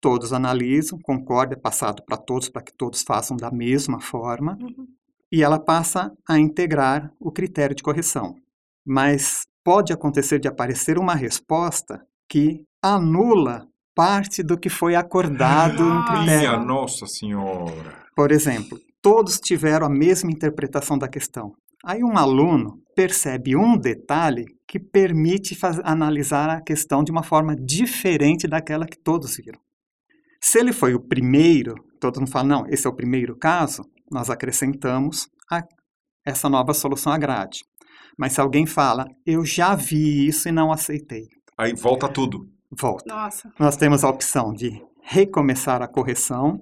Todos 0.00 0.32
analisam, 0.32 0.96
concordam, 1.02 1.58
é 1.58 1.60
passado 1.60 2.04
para 2.06 2.16
todos 2.16 2.48
para 2.48 2.62
que 2.62 2.72
todos 2.72 3.02
façam 3.02 3.36
da 3.36 3.50
mesma 3.50 4.00
forma, 4.00 4.56
uhum. 4.62 4.86
e 5.30 5.42
ela 5.42 5.58
passa 5.58 6.12
a 6.26 6.38
integrar 6.38 7.10
o 7.18 7.32
critério 7.32 7.74
de 7.74 7.82
correção. 7.82 8.36
Mas 8.86 9.49
pode 9.64 9.92
acontecer 9.92 10.38
de 10.38 10.48
aparecer 10.48 10.98
uma 10.98 11.14
resposta 11.14 12.00
que 12.28 12.62
anula 12.82 13.66
parte 13.94 14.42
do 14.42 14.58
que 14.58 14.68
foi 14.68 14.94
acordado 14.94 15.82
ah, 15.82 15.94
no 15.94 16.04
critério. 16.06 16.50
Minha 16.50 16.64
Nossa 16.64 17.06
Senhora! 17.06 18.00
Por 18.14 18.32
exemplo, 18.32 18.78
todos 19.02 19.38
tiveram 19.38 19.86
a 19.86 19.90
mesma 19.90 20.30
interpretação 20.30 20.96
da 20.96 21.08
questão. 21.08 21.52
Aí 21.84 22.04
um 22.04 22.16
aluno 22.16 22.78
percebe 22.94 23.56
um 23.56 23.76
detalhe 23.76 24.44
que 24.68 24.78
permite 24.78 25.58
analisar 25.82 26.50
a 26.50 26.60
questão 26.60 27.02
de 27.02 27.10
uma 27.10 27.22
forma 27.22 27.56
diferente 27.56 28.46
daquela 28.46 28.86
que 28.86 28.98
todos 28.98 29.36
viram. 29.36 29.58
Se 30.40 30.58
ele 30.58 30.72
foi 30.72 30.94
o 30.94 31.00
primeiro, 31.00 31.74
todo 31.98 32.20
mundo 32.20 32.30
fala, 32.30 32.48
não, 32.48 32.66
esse 32.68 32.86
é 32.86 32.90
o 32.90 32.94
primeiro 32.94 33.36
caso, 33.36 33.82
nós 34.10 34.30
acrescentamos 34.30 35.28
a, 35.50 35.62
essa 36.24 36.48
nova 36.48 36.72
solução 36.72 37.12
à 37.12 37.18
grade. 37.18 37.64
Mas 38.18 38.32
se 38.32 38.40
alguém 38.40 38.66
fala, 38.66 39.06
eu 39.26 39.44
já 39.44 39.74
vi 39.74 40.26
isso 40.26 40.48
e 40.48 40.52
não 40.52 40.72
aceitei. 40.72 41.28
Aí 41.56 41.74
volta 41.74 42.08
tudo. 42.08 42.48
Volta. 42.70 43.04
Nossa. 43.06 43.52
Nós 43.58 43.76
temos 43.76 44.04
a 44.04 44.08
opção 44.08 44.52
de 44.52 44.82
recomeçar 45.02 45.82
a 45.82 45.88
correção 45.88 46.60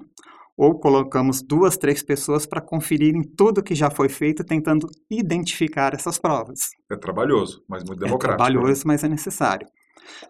ou 0.57 0.77
colocamos 0.77 1.41
duas, 1.41 1.77
três 1.77 2.03
pessoas 2.03 2.45
para 2.45 2.61
conferirem 2.61 3.23
tudo 3.23 3.63
que 3.63 3.77
já 3.77 3.91
foi 3.91 4.09
feito, 4.09 4.43
tentando 4.43 4.89
identificar 5.09 5.95
essas 5.95 6.19
provas. 6.19 6.71
É 6.91 6.97
trabalhoso, 6.97 7.63
mas 7.69 7.85
muito 7.85 8.01
democrático. 8.01 8.43
É 8.43 8.47
trabalhoso, 8.49 8.83
mas 8.85 9.05
é 9.05 9.09
necessário. 9.09 9.69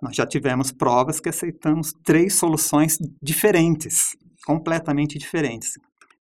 Nós 0.03 0.15
já 0.15 0.27
tivemos 0.27 0.71
provas 0.71 1.19
que 1.19 1.31
aceitamos 1.31 1.95
três 2.05 2.35
soluções 2.35 2.99
diferentes, 3.23 4.17
completamente 4.45 5.19
diferentes. 5.19 5.73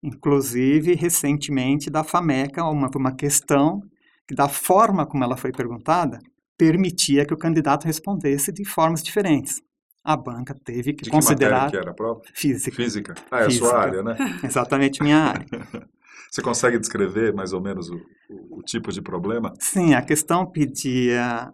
Inclusive, 0.02 0.94
recentemente, 0.94 1.90
da 1.90 2.04
FAMECA, 2.04 2.64
uma, 2.64 2.88
uma 2.94 3.12
questão 3.12 3.80
que, 3.80 3.95
da 4.34 4.48
forma 4.48 5.06
como 5.06 5.24
ela 5.24 5.36
foi 5.36 5.52
perguntada, 5.52 6.18
permitia 6.58 7.24
que 7.26 7.34
o 7.34 7.38
candidato 7.38 7.84
respondesse 7.84 8.50
de 8.52 8.64
formas 8.64 9.02
diferentes. 9.02 9.60
A 10.04 10.16
banca 10.16 10.54
teve 10.64 10.92
que 10.94 11.04
De 11.04 11.10
considerar. 11.10 11.48
que 11.50 11.54
matéria 11.64 11.70
que 11.70 11.76
era 11.76 11.90
a 11.90 11.94
prova? 11.94 12.20
Física. 12.32 12.76
Física. 12.76 13.14
Ah, 13.30 13.40
é 13.40 13.42
a 13.42 13.46
Física. 13.46 13.66
sua 13.66 13.78
área, 13.78 14.02
né? 14.02 14.16
Exatamente 14.44 15.02
minha 15.02 15.18
área. 15.18 15.46
Você 16.30 16.42
consegue 16.42 16.78
descrever 16.78 17.32
mais 17.34 17.52
ou 17.52 17.60
menos 17.60 17.88
o, 17.90 17.96
o- 18.28 18.58
o 18.58 18.62
tipo 18.62 18.92
de 18.92 19.00
problema? 19.02 19.52
Sim, 19.60 19.94
a 19.94 20.02
questão 20.02 20.44
pedia 20.46 21.50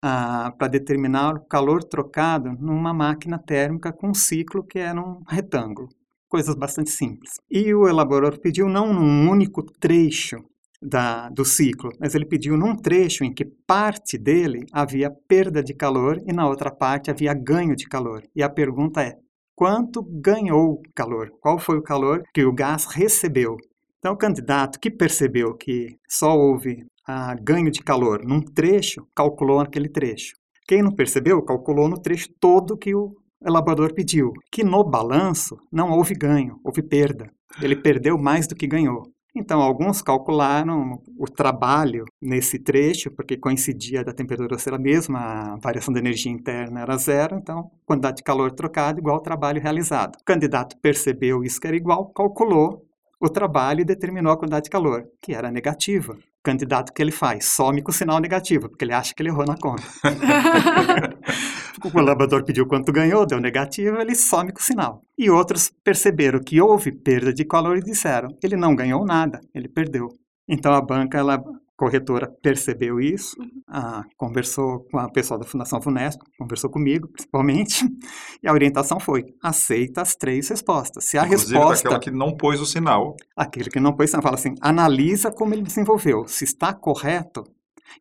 para 0.00 0.68
determinar 0.68 1.34
o 1.34 1.40
calor 1.44 1.84
trocado 1.84 2.52
numa 2.58 2.92
máquina 2.94 3.38
térmica 3.38 3.92
com 3.92 4.08
um 4.10 4.14
ciclo 4.14 4.62
que 4.64 4.78
era 4.78 4.98
um 5.00 5.22
retângulo. 5.28 5.88
Coisas 6.28 6.54
bastante 6.54 6.90
simples. 6.90 7.32
E 7.50 7.74
o 7.74 7.88
elaborador 7.88 8.38
pediu 8.40 8.68
não 8.68 8.92
num 8.94 9.28
único 9.30 9.62
trecho 9.62 10.38
da, 10.82 11.28
do 11.28 11.44
ciclo, 11.44 11.90
mas 12.00 12.14
ele 12.14 12.24
pediu 12.24 12.56
num 12.56 12.74
trecho 12.74 13.22
em 13.24 13.32
que 13.32 13.44
parte 13.44 14.16
dele 14.16 14.64
havia 14.72 15.10
perda 15.28 15.62
de 15.62 15.74
calor 15.74 16.18
e 16.26 16.32
na 16.32 16.48
outra 16.48 16.70
parte 16.70 17.10
havia 17.10 17.34
ganho 17.34 17.76
de 17.76 17.86
calor. 17.86 18.22
E 18.34 18.42
a 18.42 18.48
pergunta 18.48 19.02
é: 19.02 19.16
quanto 19.54 20.02
ganhou 20.02 20.80
calor? 20.94 21.30
Qual 21.40 21.58
foi 21.58 21.76
o 21.78 21.82
calor 21.82 22.22
que 22.32 22.44
o 22.44 22.52
gás 22.52 22.86
recebeu? 22.86 23.56
Então, 23.98 24.14
o 24.14 24.16
candidato 24.16 24.80
que 24.80 24.90
percebeu 24.90 25.54
que 25.54 25.98
só 26.08 26.34
houve 26.34 26.86
ah, 27.06 27.34
ganho 27.34 27.70
de 27.70 27.82
calor 27.82 28.24
num 28.24 28.40
trecho, 28.40 29.06
calculou 29.14 29.60
aquele 29.60 29.90
trecho. 29.90 30.34
Quem 30.66 30.82
não 30.82 30.92
percebeu, 30.92 31.42
calculou 31.42 31.88
no 31.88 32.00
trecho 32.00 32.28
todo 32.40 32.78
que 32.78 32.94
o 32.94 33.14
elaborador 33.44 33.92
pediu. 33.92 34.32
Que 34.50 34.64
no 34.64 34.82
balanço 34.84 35.58
não 35.70 35.90
houve 35.90 36.14
ganho, 36.14 36.58
houve 36.64 36.82
perda. 36.82 37.30
Ele 37.60 37.76
perdeu 37.76 38.16
mais 38.16 38.46
do 38.46 38.54
que 38.54 38.66
ganhou. 38.66 39.02
Então, 39.34 39.60
alguns 39.60 40.02
calcularam 40.02 41.00
o 41.16 41.24
trabalho 41.26 42.04
nesse 42.20 42.58
trecho, 42.58 43.10
porque 43.10 43.36
coincidia 43.36 44.04
da 44.04 44.12
temperatura 44.12 44.58
ser 44.58 44.74
a 44.74 44.78
mesma, 44.78 45.54
a 45.54 45.56
variação 45.56 45.94
da 45.94 46.00
energia 46.00 46.32
interna 46.32 46.80
era 46.80 46.96
zero, 46.96 47.36
então, 47.36 47.70
quantidade 47.86 48.18
de 48.18 48.22
calor 48.24 48.50
trocado 48.50 48.98
igual 48.98 49.16
ao 49.16 49.22
trabalho 49.22 49.62
realizado. 49.62 50.16
O 50.16 50.24
candidato 50.24 50.76
percebeu 50.78 51.44
isso 51.44 51.60
que 51.60 51.66
era 51.66 51.76
igual, 51.76 52.06
calculou 52.06 52.84
o 53.20 53.28
trabalho 53.28 53.82
e 53.82 53.84
determinou 53.84 54.32
a 54.32 54.36
quantidade 54.36 54.64
de 54.64 54.70
calor, 54.70 55.04
que 55.20 55.34
era 55.34 55.50
negativa. 55.50 56.14
O 56.14 56.42
candidato 56.42 56.92
que 56.92 57.02
ele 57.02 57.12
faz 57.12 57.44
some 57.44 57.82
com 57.82 57.90
o 57.90 57.94
sinal 57.94 58.18
negativo, 58.18 58.68
porque 58.68 58.84
ele 58.84 58.94
acha 58.94 59.14
que 59.14 59.22
ele 59.22 59.28
errou 59.28 59.44
na 59.46 59.56
conta. 59.56 59.82
o 61.88 61.90
colaborador 61.90 62.44
pediu 62.44 62.66
quanto 62.66 62.92
ganhou, 62.92 63.26
deu 63.26 63.40
negativo, 63.40 64.00
ele 64.00 64.14
some 64.14 64.52
com 64.52 64.60
o 64.60 64.62
sinal. 64.62 65.02
E 65.16 65.30
outros 65.30 65.72
perceberam 65.82 66.40
que 66.40 66.60
houve 66.60 66.92
perda 66.92 67.32
de 67.32 67.44
calor 67.44 67.76
e 67.78 67.82
disseram, 67.82 68.28
ele 68.42 68.56
não 68.56 68.74
ganhou 68.74 69.04
nada, 69.04 69.40
ele 69.54 69.68
perdeu. 69.68 70.08
Então 70.48 70.72
a 70.72 70.80
banca, 70.80 71.18
ela, 71.18 71.42
corretora, 71.76 72.30
percebeu 72.42 73.00
isso, 73.00 73.36
ah, 73.68 74.02
conversou 74.16 74.80
com 74.90 74.98
a 74.98 75.08
pessoal 75.08 75.38
da 75.38 75.46
Fundação 75.46 75.80
Funesp, 75.80 76.20
conversou 76.38 76.68
comigo, 76.68 77.08
principalmente, 77.08 77.84
e 78.42 78.48
a 78.48 78.52
orientação 78.52 78.98
foi, 78.98 79.24
aceita 79.42 80.02
as 80.02 80.16
três 80.16 80.48
respostas. 80.48 81.04
Se 81.04 81.16
a 81.16 81.24
Inclusive 81.24 81.54
resposta... 81.54 81.84
daquela 81.84 82.00
que 82.00 82.10
não 82.10 82.36
pôs 82.36 82.60
o 82.60 82.66
sinal. 82.66 83.16
Aquele 83.36 83.70
que 83.70 83.80
não 83.80 83.94
pôs, 83.94 84.10
fala 84.10 84.34
assim, 84.34 84.54
analisa 84.60 85.30
como 85.30 85.54
ele 85.54 85.62
desenvolveu, 85.62 86.26
se 86.26 86.44
está 86.44 86.74
correto 86.74 87.44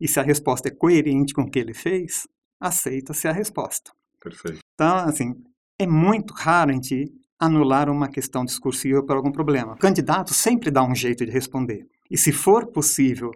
e 0.01 0.07
se 0.07 0.19
a 0.19 0.23
resposta 0.23 0.67
é 0.67 0.71
coerente 0.71 1.33
com 1.33 1.43
o 1.43 1.49
que 1.49 1.59
ele 1.59 1.73
fez, 1.73 2.27
aceita-se 2.59 3.27
a 3.27 3.31
resposta. 3.31 3.91
Perfeito. 4.21 4.59
Então, 4.73 4.97
assim, 4.97 5.33
é 5.77 5.87
muito 5.87 6.33
raro 6.33 6.71
a 6.71 6.73
gente 6.73 7.05
anular 7.39 7.89
uma 7.89 8.09
questão 8.09 8.43
discursiva 8.43 9.03
por 9.03 9.15
algum 9.15 9.31
problema. 9.31 9.73
O 9.73 9.77
candidato 9.77 10.33
sempre 10.33 10.69
dá 10.69 10.83
um 10.83 10.93
jeito 10.93 11.25
de 11.25 11.31
responder. 11.31 11.85
E 12.11 12.17
se 12.17 12.31
for 12.33 12.67
possível 12.67 13.31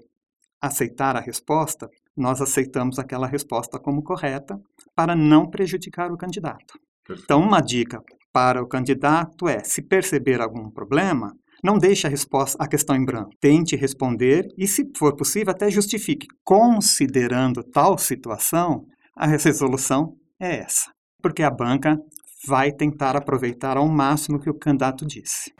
aceitar 0.62 1.16
a 1.16 1.22
resposta, 1.22 1.90
nós 2.16 2.42
aceitamos 2.42 3.00
aquela 3.00 3.28
resposta 3.28 3.80
como 3.80 4.04
correta 4.04 4.60
para 4.96 5.16
não 5.16 5.50
prejudicar 5.50 6.12
o 6.12 6.18
candidato. 6.18 6.78
Perfeito. 7.06 7.24
Então, 7.24 7.42
uma 7.42 7.62
dica 7.62 8.02
para 8.32 8.62
o 8.62 8.68
candidato 8.68 9.48
é, 9.48 9.64
se 9.64 9.82
perceber 9.82 10.42
algum 10.42 10.70
problema, 10.70 11.34
não 11.64 11.78
deixe 11.78 12.06
a 12.06 12.10
resposta, 12.10 12.62
a 12.62 12.68
questão 12.68 12.96
em 12.96 13.06
branco. 13.06 13.32
Tente 13.40 13.76
responder 13.76 14.48
e, 14.58 14.68
se 14.68 14.92
for 14.98 15.16
possível, 15.16 15.52
até 15.52 15.70
justifique. 15.72 16.28
Considerando 16.44 17.64
tal 17.64 17.98
situação, 17.98 18.86
a 19.16 19.28
resolução 19.28 20.16
é 20.40 20.60
essa. 20.60 20.92
Porque 21.22 21.44
a 21.44 21.52
banca 21.52 21.98
vai 22.48 22.72
tentar 22.72 23.16
aproveitar 23.16 23.78
ao 23.78 23.88
máximo 23.88 24.38
o 24.38 24.40
que 24.40 24.50
o 24.50 24.58
candidato 24.58 25.06
disse. 25.06 25.54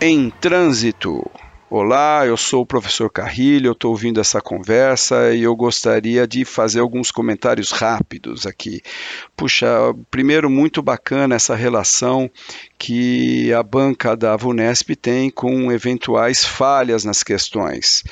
Em 0.00 0.30
trânsito. 0.30 1.24
Olá, 1.70 2.24
eu 2.24 2.36
sou 2.36 2.62
o 2.62 2.66
professor 2.66 3.10
Carrilho, 3.10 3.68
eu 3.68 3.72
estou 3.72 3.90
ouvindo 3.90 4.20
essa 4.20 4.40
conversa 4.40 5.34
e 5.34 5.42
eu 5.42 5.56
gostaria 5.56 6.24
de 6.24 6.44
fazer 6.44 6.78
alguns 6.78 7.10
comentários 7.10 7.72
rápidos 7.72 8.46
aqui. 8.46 8.80
Puxa, 9.34 9.66
primeiro, 10.08 10.48
muito 10.48 10.80
bacana 10.80 11.34
essa 11.34 11.56
relação 11.56 12.30
que 12.84 13.50
a 13.50 13.62
banca 13.62 14.14
da 14.14 14.36
VUNESP 14.36 14.94
tem 14.94 15.30
com 15.30 15.72
eventuais 15.72 16.44
falhas 16.44 17.02
nas 17.02 17.22
questões. 17.22 18.04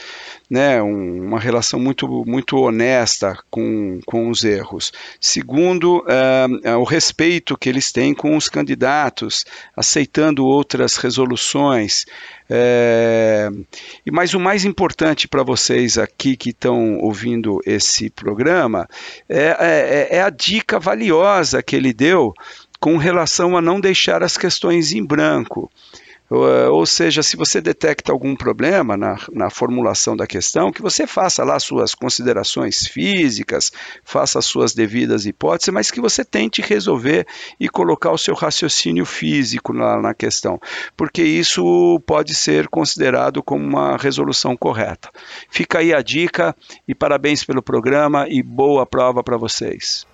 Né, 0.49 0.83
um, 0.83 1.29
uma 1.29 1.41
relação 1.41 1.81
muito, 1.81 2.07
muito 2.27 2.59
honesta 2.59 3.39
com, 3.51 4.01
com 4.05 4.29
os 4.29 4.45
erros. 4.45 4.93
Segundo, 5.19 5.99
uh, 5.99 6.79
o 6.79 6.85
respeito 6.85 7.57
que 7.57 7.71
eles 7.71 7.91
têm 7.91 8.15
com 8.15 8.37
os 8.37 8.51
candidatos, 8.51 9.45
aceitando 9.75 10.45
outras 10.45 10.97
resoluções. 10.97 12.05
É, 12.51 13.49
e 14.05 14.11
mas 14.11 14.35
o 14.35 14.41
mais 14.41 14.67
importante 14.67 15.27
para 15.27 15.43
vocês 15.43 15.97
aqui 15.97 16.37
que 16.37 16.51
estão 16.51 16.99
ouvindo 16.99 17.61
esse 17.65 18.11
programa 18.11 18.87
é, 19.27 19.57
é, 19.59 20.17
é 20.19 20.23
a 20.23 20.29
dica 20.29 20.79
valiosa 20.79 21.63
que 21.63 21.75
ele 21.75 21.95
deu 21.95 22.35
com 22.83 22.97
relação 22.97 23.57
a 23.57 23.63
não 23.63 23.81
deixar 23.81 24.25
as 24.25 24.37
questões 24.37 24.91
em 24.91 25.07
branco. 25.07 25.71
Ou 26.29 26.85
seja, 26.85 27.23
se 27.23 27.37
você 27.37 27.61
detecta 27.61 28.11
algum 28.11 28.35
problema 28.35 28.97
na, 28.97 29.17
na, 29.33 29.51
formulação 29.51 30.17
da 30.17 30.27
questão, 30.27 30.73
que 30.73 30.83
você 30.83 31.07
faça 31.07 31.45
lá 31.45 31.61
suas 31.61 31.95
considerações 31.95 32.89
físicas, 32.89 33.71
faça 34.03 34.41
as 34.41 34.47
suas 34.47 34.75
devidas 34.75 35.27
hipóteses, 35.27 35.73
mas 35.73 35.91
que 35.93 36.01
você 36.01 36.25
tente 36.25 36.61
resolver 36.61 37.25
e 37.61 37.69
colocar 37.69 38.11
o 38.11 38.19
seu 38.19 38.35
raciocínio 38.35 39.05
físico 39.05 39.73
na, 39.73 40.01
na 40.01 40.15
questão, 40.15 40.59
porque 40.97 41.23
isso 41.23 42.01
pode 42.05 42.35
ser 42.35 42.67
considerado 42.67 43.43
como 43.45 43.63
uma 43.63 43.97
resolução 43.97 44.57
correta. 44.57 45.09
Fica 45.51 45.79
aí 45.79 45.95
a 45.95 46.03
dica 46.03 46.57
e 46.89 46.95
parabéns 46.97 47.45
pelo 47.45 47.63
programa 47.63 48.27
e 48.29 48.43
boa 48.43 48.85
prova 48.85 49.23
para 49.23 49.37
vocês. 49.37 50.05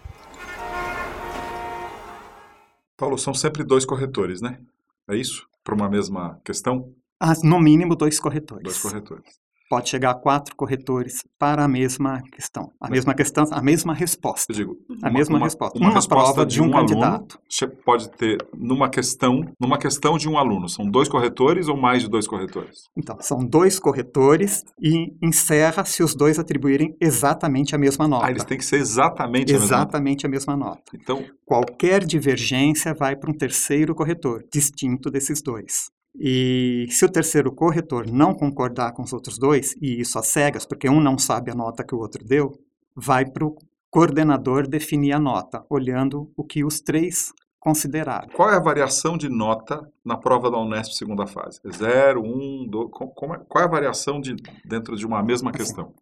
Paulo, 2.99 3.17
são 3.17 3.33
sempre 3.33 3.63
dois 3.63 3.87
corretores, 3.87 4.43
né? 4.43 4.61
É 5.09 5.17
isso? 5.17 5.47
Para 5.63 5.75
uma 5.75 5.89
mesma 5.89 6.41
questão? 6.45 6.93
Ah, 7.21 7.33
no 7.45 7.61
mínimo 7.61 7.95
dois 7.95 8.19
corretores. 8.19 8.65
Dois 8.65 8.83
corretores. 8.83 9.41
Pode 9.69 9.89
chegar 9.89 10.11
a 10.11 10.15
quatro 10.15 10.57
corretores 10.57 11.23
para 11.39 11.65
a 11.65 11.69
mesma 11.69 12.23
questão. 12.33 12.71
A 12.81 12.89
mesma 12.89 13.15
questão, 13.15 13.45
a 13.51 13.63
mesma 13.63 13.93
resposta. 13.93 14.53
Eu 14.53 14.57
digo, 14.57 14.77
a 15.03 15.09
uma, 15.09 15.11
mesma 15.11 15.37
uma, 15.37 15.45
resposta. 15.45 15.79
Uma, 15.79 15.89
Uma 15.89 15.95
resposta 15.95 16.33
prova 16.33 16.47
de 16.47 16.63
um 16.63 16.67
um, 16.67 16.71
candidato. 16.71 17.39
pode 17.85 18.11
ter 18.11 18.39
numa 18.57 18.89
questão, 18.89 19.41
numa 19.61 19.79
questão 19.79 20.17
de 20.17 20.29
um 20.29 20.39
aluno. 20.39 20.69
São 20.69 20.89
dois 20.91 21.09
corretores 21.09 21.69
ou 21.69 21.77
mais 21.77 22.03
de 22.03 22.09
dois 22.09 22.27
corretores? 22.27 22.89
Então, 22.97 23.17
são 23.21 23.39
dois 23.45 23.79
corretores 23.79 24.65
e 24.81 25.13
encerra 25.23 25.85
se 25.85 26.03
os 26.03 26.15
dois 26.15 26.39
atribuírem 26.39 26.97
exatamente 27.01 27.75
a 27.75 27.79
mesma 27.79 28.09
nota. 28.09 28.27
Ah, 28.27 28.31
eles 28.31 28.45
têm 28.45 28.57
que 28.59 28.65
ser 28.65 28.77
exatamente 28.77 29.51
a 29.51 29.59
mesma. 29.59 29.67
Exatamente 29.67 30.27
a 30.27 30.29
mesma 30.29 30.57
nota. 30.57 30.83
Então, 30.95 31.25
Qualquer 31.49 32.05
divergência 32.05 32.93
vai 32.93 33.17
para 33.17 33.31
um 33.31 33.35
terceiro 33.35 33.95
corretor, 33.95 34.45
distinto 34.53 35.11
desses 35.11 35.41
dois. 35.41 35.91
E 36.21 36.87
se 36.91 37.05
o 37.05 37.09
terceiro 37.11 37.53
corretor 37.53 38.11
não 38.11 38.35
concordar 38.35 38.93
com 38.93 39.03
os 39.03 39.13
outros 39.13 39.39
dois, 39.39 39.75
e 39.81 40.01
isso 40.01 40.19
às 40.19 40.27
cegas, 40.29 40.67
porque 40.67 40.89
um 40.89 41.01
não 41.01 41.17
sabe 41.17 41.51
a 41.51 41.55
nota 41.55 41.85
que 41.85 41.95
o 41.95 41.99
outro 41.99 42.25
deu, 42.25 42.53
vai 42.97 43.25
para 43.25 43.45
o 43.47 43.57
coordenador 43.91 44.67
definir 44.67 45.13
a 45.13 45.19
nota, 45.19 45.65
olhando 45.71 46.31
o 46.37 46.45
que 46.45 46.65
os 46.65 46.81
três 46.81 47.33
consideraram. 47.61 48.29
qual 48.35 48.51
é 48.51 48.57
a 48.57 48.61
variação 48.61 49.17
de 49.17 49.29
nota 49.29 49.81
na 50.05 50.17
prova 50.17 50.51
da 50.51 50.59
Unesp 50.59 50.93
segunda 50.95 51.27
fase? 51.27 51.61
É 51.67 51.71
zero, 51.73 52.23
um, 52.23 52.67
dois, 52.69 52.91
co- 52.91 53.09
como 53.09 53.35
é- 53.35 53.41
qual 53.49 53.63
é 53.65 53.67
a 53.67 53.71
variação 53.71 54.21
de, 54.21 54.35
dentro 54.65 54.97
de 54.97 55.05
uma 55.07 55.23
mesma 55.23 55.51
questão? 55.53 55.93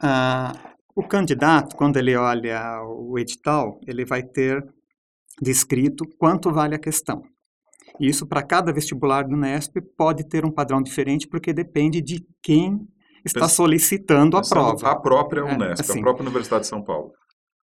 Ah, 0.00 0.52
o 0.94 1.02
candidato, 1.02 1.76
quando 1.76 1.96
ele 1.96 2.14
olha 2.16 2.82
o 2.84 3.18
edital, 3.18 3.80
ele 3.86 4.04
vai 4.04 4.22
ter 4.22 4.64
descrito 5.40 6.04
quanto 6.18 6.52
vale 6.52 6.74
a 6.74 6.78
questão. 6.78 7.22
E 8.02 8.08
Isso, 8.08 8.26
para 8.26 8.42
cada 8.42 8.72
vestibular 8.72 9.22
do 9.22 9.36
Unesp, 9.36 9.76
pode 9.96 10.24
ter 10.28 10.44
um 10.44 10.50
padrão 10.50 10.82
diferente, 10.82 11.28
porque 11.28 11.52
depende 11.52 12.02
de 12.02 12.26
quem 12.42 12.80
está 13.24 13.48
solicitando 13.48 14.36
a 14.36 14.42
prova. 14.42 14.90
A 14.90 14.96
própria 14.96 15.40
É, 15.42 15.54
Unesp, 15.54 15.80
assim. 15.82 16.00
a 16.00 16.02
própria 16.02 16.24
Universidade 16.24 16.62
de 16.62 16.68
São 16.68 16.82
Paulo. 16.82 17.12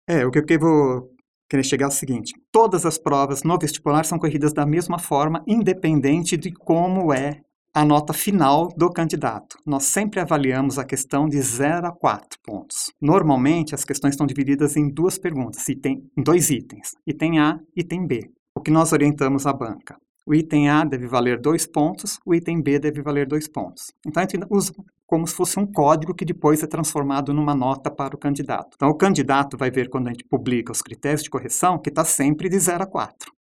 É, 0.07 0.25
o 0.25 0.31
que 0.31 0.39
eu 0.39 0.59
vou 0.59 1.09
querer 1.49 1.63
chegar 1.63 1.87
é 1.87 1.89
o 1.89 1.91
seguinte: 1.91 2.31
todas 2.53 2.85
as 2.85 2.97
provas 2.97 3.43
no 3.43 3.59
vestibular 3.59 4.05
são 4.05 4.17
corridas 4.17 4.53
da 4.53 4.65
mesma 4.65 4.97
forma, 4.97 5.43
independente 5.45 6.37
de 6.37 6.53
como 6.53 7.11
é 7.13 7.41
a 7.73 7.83
nota 7.83 8.13
final 8.13 8.69
do 8.77 8.89
candidato. 8.89 9.57
Nós 9.65 9.83
sempre 9.83 10.21
avaliamos 10.21 10.79
a 10.79 10.85
questão 10.85 11.27
de 11.27 11.39
0 11.41 11.87
a 11.87 11.91
4 11.91 12.39
pontos. 12.43 12.93
Normalmente, 13.01 13.75
as 13.75 13.83
questões 13.83 14.13
estão 14.13 14.25
divididas 14.25 14.77
em 14.77 14.89
duas 14.89 15.17
perguntas, 15.17 15.67
item, 15.67 16.01
em 16.17 16.23
dois 16.23 16.49
itens: 16.49 16.91
item 17.05 17.39
A 17.39 17.59
e 17.75 17.81
item 17.81 18.07
B. 18.07 18.31
O 18.55 18.61
que 18.61 18.71
nós 18.71 18.93
orientamos 18.93 19.45
à 19.45 19.51
banca? 19.51 19.97
O 20.29 20.35
item 20.35 20.69
A 20.69 20.83
deve 20.83 21.07
valer 21.07 21.41
dois 21.41 21.65
pontos, 21.65 22.19
o 22.23 22.35
item 22.35 22.61
B 22.61 22.77
deve 22.77 23.01
valer 23.01 23.25
dois 23.25 23.47
pontos. 23.47 23.91
Então, 24.05 24.21
a 24.21 24.27
gente 24.27 24.45
usa 24.47 24.71
como 25.07 25.25
se 25.25 25.33
fosse 25.33 25.59
um 25.59 25.65
código 25.65 26.13
que 26.13 26.23
depois 26.23 26.61
é 26.61 26.67
transformado 26.67 27.33
numa 27.33 27.55
nota 27.55 27.89
para 27.89 28.15
o 28.15 28.19
candidato. 28.19 28.75
Então, 28.75 28.89
o 28.89 28.93
candidato 28.93 29.57
vai 29.57 29.71
ver 29.71 29.89
quando 29.89 30.05
a 30.05 30.11
gente 30.11 30.23
publica 30.23 30.71
os 30.71 30.83
critérios 30.83 31.23
de 31.23 31.31
correção 31.31 31.79
que 31.79 31.89
está 31.89 32.05
sempre 32.05 32.47
de 32.47 32.59
0 32.59 32.83
a 32.83 32.85
4. 32.85 33.33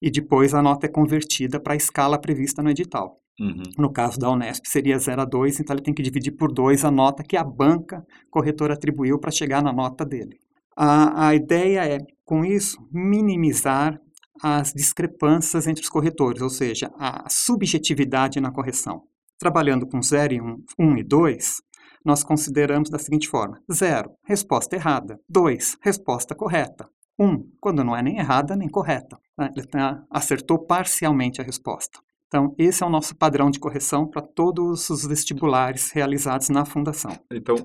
E 0.00 0.12
depois 0.12 0.54
a 0.54 0.62
nota 0.62 0.86
é 0.86 0.88
convertida 0.88 1.58
para 1.58 1.72
a 1.72 1.76
escala 1.76 2.16
prevista 2.16 2.62
no 2.62 2.70
edital. 2.70 3.18
Uhum. 3.40 3.64
No 3.76 3.92
caso 3.92 4.16
da 4.16 4.30
Unesp, 4.30 4.64
seria 4.64 4.96
0 4.96 5.22
a 5.22 5.24
2, 5.24 5.58
então 5.58 5.74
ele 5.74 5.82
tem 5.82 5.92
que 5.92 6.02
dividir 6.02 6.36
por 6.36 6.52
2 6.52 6.84
a 6.84 6.90
nota 6.92 7.24
que 7.24 7.36
a 7.36 7.42
banca 7.42 8.06
corretora 8.30 8.74
atribuiu 8.74 9.18
para 9.18 9.32
chegar 9.32 9.60
na 9.60 9.72
nota 9.72 10.04
dele. 10.04 10.38
A, 10.76 11.30
a 11.30 11.34
ideia 11.34 11.84
é, 11.84 11.98
com 12.24 12.44
isso, 12.44 12.78
minimizar 12.92 14.00
as 14.42 14.72
discrepâncias 14.72 15.66
entre 15.66 15.82
os 15.82 15.88
corretores, 15.88 16.42
ou 16.42 16.50
seja, 16.50 16.90
a 16.98 17.28
subjetividade 17.28 18.40
na 18.40 18.50
correção. 18.50 19.02
Trabalhando 19.38 19.86
com 19.86 20.02
0 20.02 20.34
e 20.34 20.40
1 20.40 20.44
um, 20.44 20.64
um 20.78 20.96
e 20.96 21.04
2, 21.04 21.56
nós 22.04 22.24
consideramos 22.24 22.90
da 22.90 22.98
seguinte 22.98 23.28
forma: 23.28 23.60
0, 23.70 24.10
resposta 24.24 24.76
errada. 24.76 25.18
2, 25.28 25.78
resposta 25.82 26.34
correta. 26.34 26.88
1, 27.18 27.26
um, 27.26 27.50
quando 27.60 27.84
não 27.84 27.96
é 27.96 28.02
nem 28.02 28.18
errada 28.18 28.56
nem 28.56 28.68
correta. 28.68 29.18
Né? 29.36 29.50
Ele 29.56 29.66
tá, 29.66 30.02
acertou 30.10 30.58
parcialmente 30.64 31.40
a 31.40 31.44
resposta. 31.44 31.98
Então, 32.28 32.54
esse 32.58 32.82
é 32.82 32.86
o 32.86 32.90
nosso 32.90 33.16
padrão 33.16 33.50
de 33.50 33.58
correção 33.58 34.06
para 34.06 34.20
todos 34.20 34.90
os 34.90 35.06
vestibulares 35.06 35.90
realizados 35.90 36.50
na 36.50 36.64
Fundação. 36.64 37.18
Então, 37.32 37.56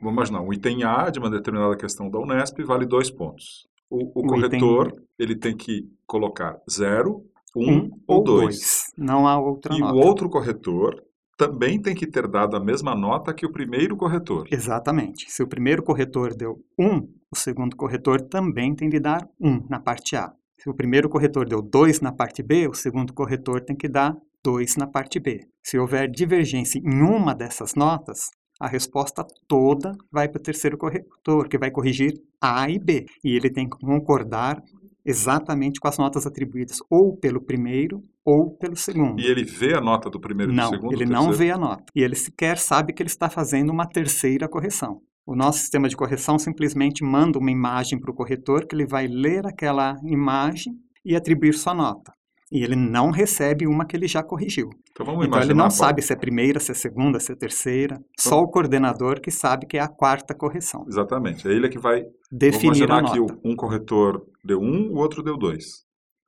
vamos 0.00 0.14
imaginar, 0.14 0.40
um 0.40 0.52
item 0.52 0.84
A 0.84 1.10
de 1.10 1.18
uma 1.18 1.28
determinada 1.28 1.76
questão 1.76 2.08
da 2.08 2.20
Unesp 2.20 2.62
vale 2.62 2.86
dois 2.86 3.10
pontos. 3.10 3.66
O, 3.92 4.20
o 4.20 4.24
O 4.24 4.26
corretor, 4.26 4.88
item- 4.88 5.04
ele 5.18 5.36
tem 5.36 5.56
que 5.56 5.86
colocar 6.06 6.56
0, 6.70 7.24
1 7.54 7.70
Um 7.70 7.90
ou 8.06 8.22
2. 8.24 8.40
dois. 8.46 8.82
Não 8.96 9.26
há 9.28 9.38
outra 9.38 9.74
E 9.74 9.78
nota. 9.78 9.94
o 9.94 9.98
outro 9.98 10.30
corretor 10.30 10.94
também 11.36 11.80
tem 11.80 11.94
que 11.94 12.06
ter 12.06 12.26
dado 12.28 12.56
a 12.56 12.60
mesma 12.64 12.94
nota 12.94 13.34
que 13.34 13.44
o 13.44 13.52
primeiro 13.52 13.96
corretor. 13.96 14.46
Exatamente. 14.50 15.30
Se 15.30 15.42
o 15.42 15.46
primeiro 15.48 15.82
corretor 15.82 16.34
deu 16.34 16.56
1, 16.78 17.00
o 17.30 17.36
segundo 17.36 17.76
corretor 17.76 18.20
também 18.22 18.74
tem 18.74 18.88
de 18.88 18.98
dar 19.00 19.28
1 19.40 19.66
na 19.68 19.78
parte 19.80 20.16
A. 20.16 20.32
Se 20.58 20.70
o 20.70 20.74
primeiro 20.74 21.08
corretor 21.08 21.46
deu 21.48 21.60
2 21.60 22.00
na 22.00 22.12
parte 22.12 22.42
B, 22.42 22.68
o 22.68 22.74
segundo 22.74 23.12
corretor 23.12 23.60
tem 23.60 23.74
que 23.76 23.88
dar 23.88 24.14
2 24.44 24.76
na 24.76 24.86
parte 24.86 25.18
B. 25.20 25.40
Se 25.62 25.78
houver 25.78 26.08
divergência 26.10 26.78
em 26.78 27.02
uma 27.02 27.34
dessas 27.34 27.74
notas, 27.74 28.30
a 28.62 28.68
resposta 28.68 29.26
toda 29.48 29.92
vai 30.08 30.28
para 30.28 30.38
o 30.38 30.42
terceiro 30.42 30.78
corretor, 30.78 31.48
que 31.48 31.58
vai 31.58 31.68
corrigir 31.68 32.14
A 32.40 32.70
e 32.70 32.78
B. 32.78 33.06
E 33.24 33.34
ele 33.34 33.50
tem 33.50 33.68
que 33.68 33.76
concordar 33.76 34.62
exatamente 35.04 35.80
com 35.80 35.88
as 35.88 35.98
notas 35.98 36.26
atribuídas 36.28 36.78
ou 36.88 37.16
pelo 37.16 37.40
primeiro 37.40 38.00
ou 38.24 38.56
pelo 38.56 38.76
segundo. 38.76 39.20
E 39.20 39.26
ele 39.26 39.42
vê 39.42 39.74
a 39.74 39.80
nota 39.80 40.08
do 40.08 40.20
primeiro 40.20 40.52
e 40.52 40.54
do 40.54 40.56
Não, 40.56 40.70
segundo? 40.70 40.92
ele 40.92 41.06
do 41.06 41.10
não 41.10 41.32
vê 41.32 41.50
a 41.50 41.58
nota. 41.58 41.82
E 41.92 42.00
ele 42.04 42.14
sequer 42.14 42.56
sabe 42.56 42.92
que 42.92 43.02
ele 43.02 43.10
está 43.10 43.28
fazendo 43.28 43.70
uma 43.70 43.84
terceira 43.84 44.48
correção. 44.48 45.00
O 45.26 45.34
nosso 45.34 45.58
sistema 45.58 45.88
de 45.88 45.96
correção 45.96 46.38
simplesmente 46.38 47.02
manda 47.02 47.40
uma 47.40 47.50
imagem 47.50 47.98
para 47.98 48.12
o 48.12 48.14
corretor, 48.14 48.64
que 48.64 48.76
ele 48.76 48.86
vai 48.86 49.08
ler 49.08 49.44
aquela 49.44 49.96
imagem 50.04 50.72
e 51.04 51.16
atribuir 51.16 51.54
sua 51.54 51.74
nota. 51.74 52.12
E 52.52 52.62
ele 52.62 52.76
não 52.76 53.10
recebe 53.10 53.66
uma 53.66 53.86
que 53.86 53.96
ele 53.96 54.06
já 54.06 54.22
corrigiu. 54.22 54.68
Então 54.90 55.06
vamos 55.06 55.26
Então 55.26 55.40
ele 55.40 55.54
não 55.54 55.68
Paulo, 55.68 55.70
sabe 55.72 56.02
se 56.02 56.12
é 56.12 56.16
primeira, 56.16 56.60
se 56.60 56.70
é 56.70 56.74
segunda, 56.74 57.18
se 57.18 57.32
é 57.32 57.34
terceira. 57.34 57.98
Só 58.18 58.40
o 58.40 58.48
coordenador 58.48 59.20
que 59.20 59.30
sabe 59.30 59.66
que 59.66 59.78
é 59.78 59.80
a 59.80 59.88
quarta 59.88 60.34
correção. 60.34 60.84
Exatamente. 60.86 61.48
É 61.48 61.50
ele 61.50 61.68
que 61.68 61.78
vai 61.78 62.00
Vamos 62.02 62.12
Definir 62.30 62.64
a 62.90 62.98
imaginar 62.98 63.12
que 63.12 63.18
nota. 63.18 63.34
o- 63.42 63.50
um 63.52 63.56
corretor 63.56 64.22
deu 64.44 64.58
um, 64.60 64.90
o 64.92 64.96
outro 64.98 65.22
deu 65.22 65.36
dois. 65.38 65.64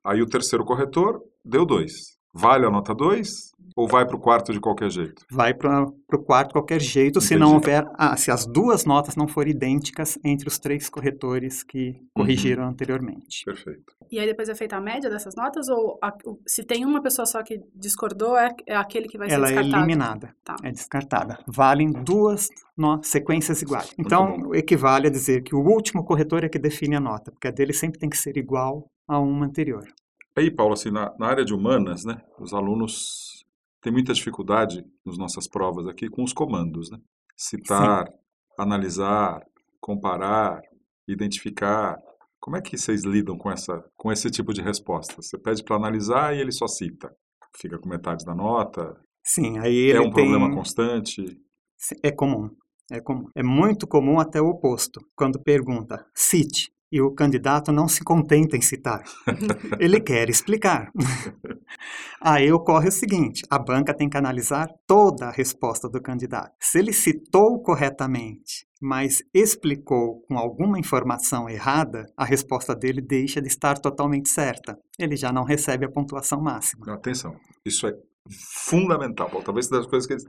Aí 0.03 0.21
o 0.21 0.25
terceiro 0.27 0.65
corretor 0.65 1.19
deu 1.43 1.65
dois. 1.65 1.91
Vale 2.33 2.65
a 2.65 2.69
nota 2.69 2.93
2 2.93 3.29
ou 3.75 3.87
vai 3.87 4.05
para 4.05 4.15
o 4.15 4.19
quarto 4.19 4.53
de 4.53 4.59
qualquer 4.59 4.89
jeito? 4.89 5.25
Vai 5.29 5.53
para 5.53 5.83
o 5.85 6.17
quarto 6.23 6.47
de 6.49 6.53
qualquer 6.53 6.79
jeito, 6.79 7.19
se 7.19 7.35
não 7.35 7.53
houver. 7.55 7.85
Ah, 7.97 8.15
se 8.15 8.31
as 8.31 8.45
duas 8.45 8.85
notas 8.85 9.15
não 9.15 9.27
forem 9.27 9.51
idênticas 9.53 10.17
entre 10.23 10.47
os 10.47 10.57
três 10.57 10.89
corretores 10.89 11.61
que 11.63 11.89
Uhum. 11.89 12.07
corrigiram 12.23 12.63
anteriormente. 12.67 13.43
Perfeito. 13.43 13.93
E 14.11 14.19
aí 14.19 14.25
depois 14.27 14.47
é 14.49 14.55
feita 14.55 14.77
a 14.77 14.81
média 14.81 15.09
dessas 15.09 15.35
notas? 15.35 15.67
Ou 15.67 15.97
a- 16.01 16.13
se 16.47 16.63
tem 16.63 16.85
uma 16.85 17.01
pessoa 17.01 17.25
só 17.25 17.43
que 17.43 17.59
discordou, 17.75 18.37
é, 18.37 18.49
é 18.67 18.75
aquele 18.75 19.07
que 19.07 19.17
vai 19.17 19.29
Ela 19.29 19.47
ser 19.47 19.53
é 19.53 19.55
descartado? 19.57 19.83
eliminada, 19.83 20.35
Tá. 20.43 20.55
é 20.63 20.71
descartada. 20.71 21.39
Valem 21.47 21.91
duas 21.91 22.47
no- 22.77 23.01
sequências 23.03 23.61
iguais. 23.61 23.93
Então, 23.97 24.39
bom. 24.39 24.55
equivale 24.55 25.07
a 25.07 25.11
dizer 25.11 25.41
que 25.43 25.53
o 25.55 25.59
último 25.59 26.03
corretor 26.05 26.43
é 26.43 26.49
que 26.49 26.59
define 26.59 26.95
a 26.95 26.99
nota, 26.99 27.31
porque 27.31 27.47
a 27.47 27.51
dele 27.51 27.73
sempre 27.73 27.99
tem 27.99 28.09
que 28.09 28.17
ser 28.17 28.37
igual 28.37 28.89
a 29.07 29.19
uma 29.19 29.45
anterior. 29.45 29.83
Aí, 30.37 30.51
Paulo, 30.51 30.73
assim, 30.73 30.91
na, 30.91 31.13
na 31.17 31.27
área 31.27 31.45
de 31.45 31.53
humanas, 31.53 32.03
né, 32.05 32.17
os 32.39 32.53
alunos 32.53 33.34
têm 33.85 33.93
muita 33.93 34.13
dificuldade 34.13 34.83
nas 35.05 35.15
nossas 35.15 35.47
provas 35.47 35.87
aqui 35.87 36.09
com 36.09 36.23
os 36.23 36.33
comandos, 36.33 36.89
né? 36.89 36.97
Citar, 37.37 38.11
analisar, 38.57 39.45
comparar, 39.79 40.59
identificar. 41.07 41.95
Como 42.39 42.57
é 42.57 42.61
que 42.61 42.75
vocês 42.75 43.03
lidam 43.03 43.37
com, 43.37 43.51
essa, 43.51 43.85
com 43.95 44.11
esse 44.11 44.31
tipo 44.31 44.53
de 44.53 44.61
resposta? 44.61 45.21
Você 45.21 45.37
pede 45.37 45.63
para 45.63 45.75
analisar 45.75 46.35
e 46.35 46.41
ele 46.41 46.51
só 46.51 46.67
cita. 46.67 47.15
Fica 47.55 47.77
com 47.77 47.87
metade 47.87 48.25
da 48.25 48.33
nota? 48.33 48.99
Sim, 49.23 49.59
aí 49.59 49.75
ele 49.75 49.99
é 49.99 50.01
um 50.01 50.05
tem... 50.05 50.13
problema 50.13 50.51
constante? 50.51 51.39
É 52.01 52.11
comum, 52.11 52.49
é 52.91 52.99
comum. 52.99 53.29
É 53.35 53.43
muito 53.43 53.85
comum 53.85 54.19
até 54.19 54.41
o 54.41 54.47
oposto. 54.47 54.99
Quando 55.15 55.39
pergunta, 55.39 56.07
cite, 56.15 56.71
e 56.95 57.01
o 57.01 57.11
candidato 57.11 57.73
não 57.73 57.89
se 57.89 58.05
contenta 58.05 58.55
em 58.55 58.61
citar. 58.61 59.03
Ele 59.81 59.99
quer 59.99 60.29
explicar. 60.29 60.93
Aí 62.21 62.49
ocorre 62.53 62.87
o 62.87 62.91
seguinte: 62.91 63.41
a 63.49 63.59
banca 63.59 63.93
tem 63.93 64.07
que 64.07 64.15
analisar 64.15 64.69
toda 64.87 65.25
a 65.25 65.31
resposta 65.31 65.89
do 65.89 66.01
candidato. 66.01 66.53
Se 66.57 66.79
ele 66.79 66.93
citou 66.93 67.61
corretamente, 67.61 68.65
mas 68.81 69.21
explicou 69.33 70.21
com 70.21 70.37
alguma 70.37 70.79
informação 70.79 71.49
errada, 71.49 72.05
a 72.15 72.23
resposta 72.23 72.73
dele 72.73 73.01
deixa 73.01 73.41
de 73.41 73.49
estar 73.49 73.77
totalmente 73.77 74.29
certa. 74.29 74.79
Ele 74.97 75.17
já 75.17 75.33
não 75.33 75.43
recebe 75.43 75.85
a 75.85 75.91
pontuação 75.91 76.41
máxima. 76.41 76.93
Atenção, 76.93 77.35
isso 77.65 77.87
é 77.87 77.93
fundamental. 78.69 79.29
Talvez 79.43 79.67
das 79.67 79.85
coisas 79.85 80.07
que 80.07 80.13
eles 80.13 80.25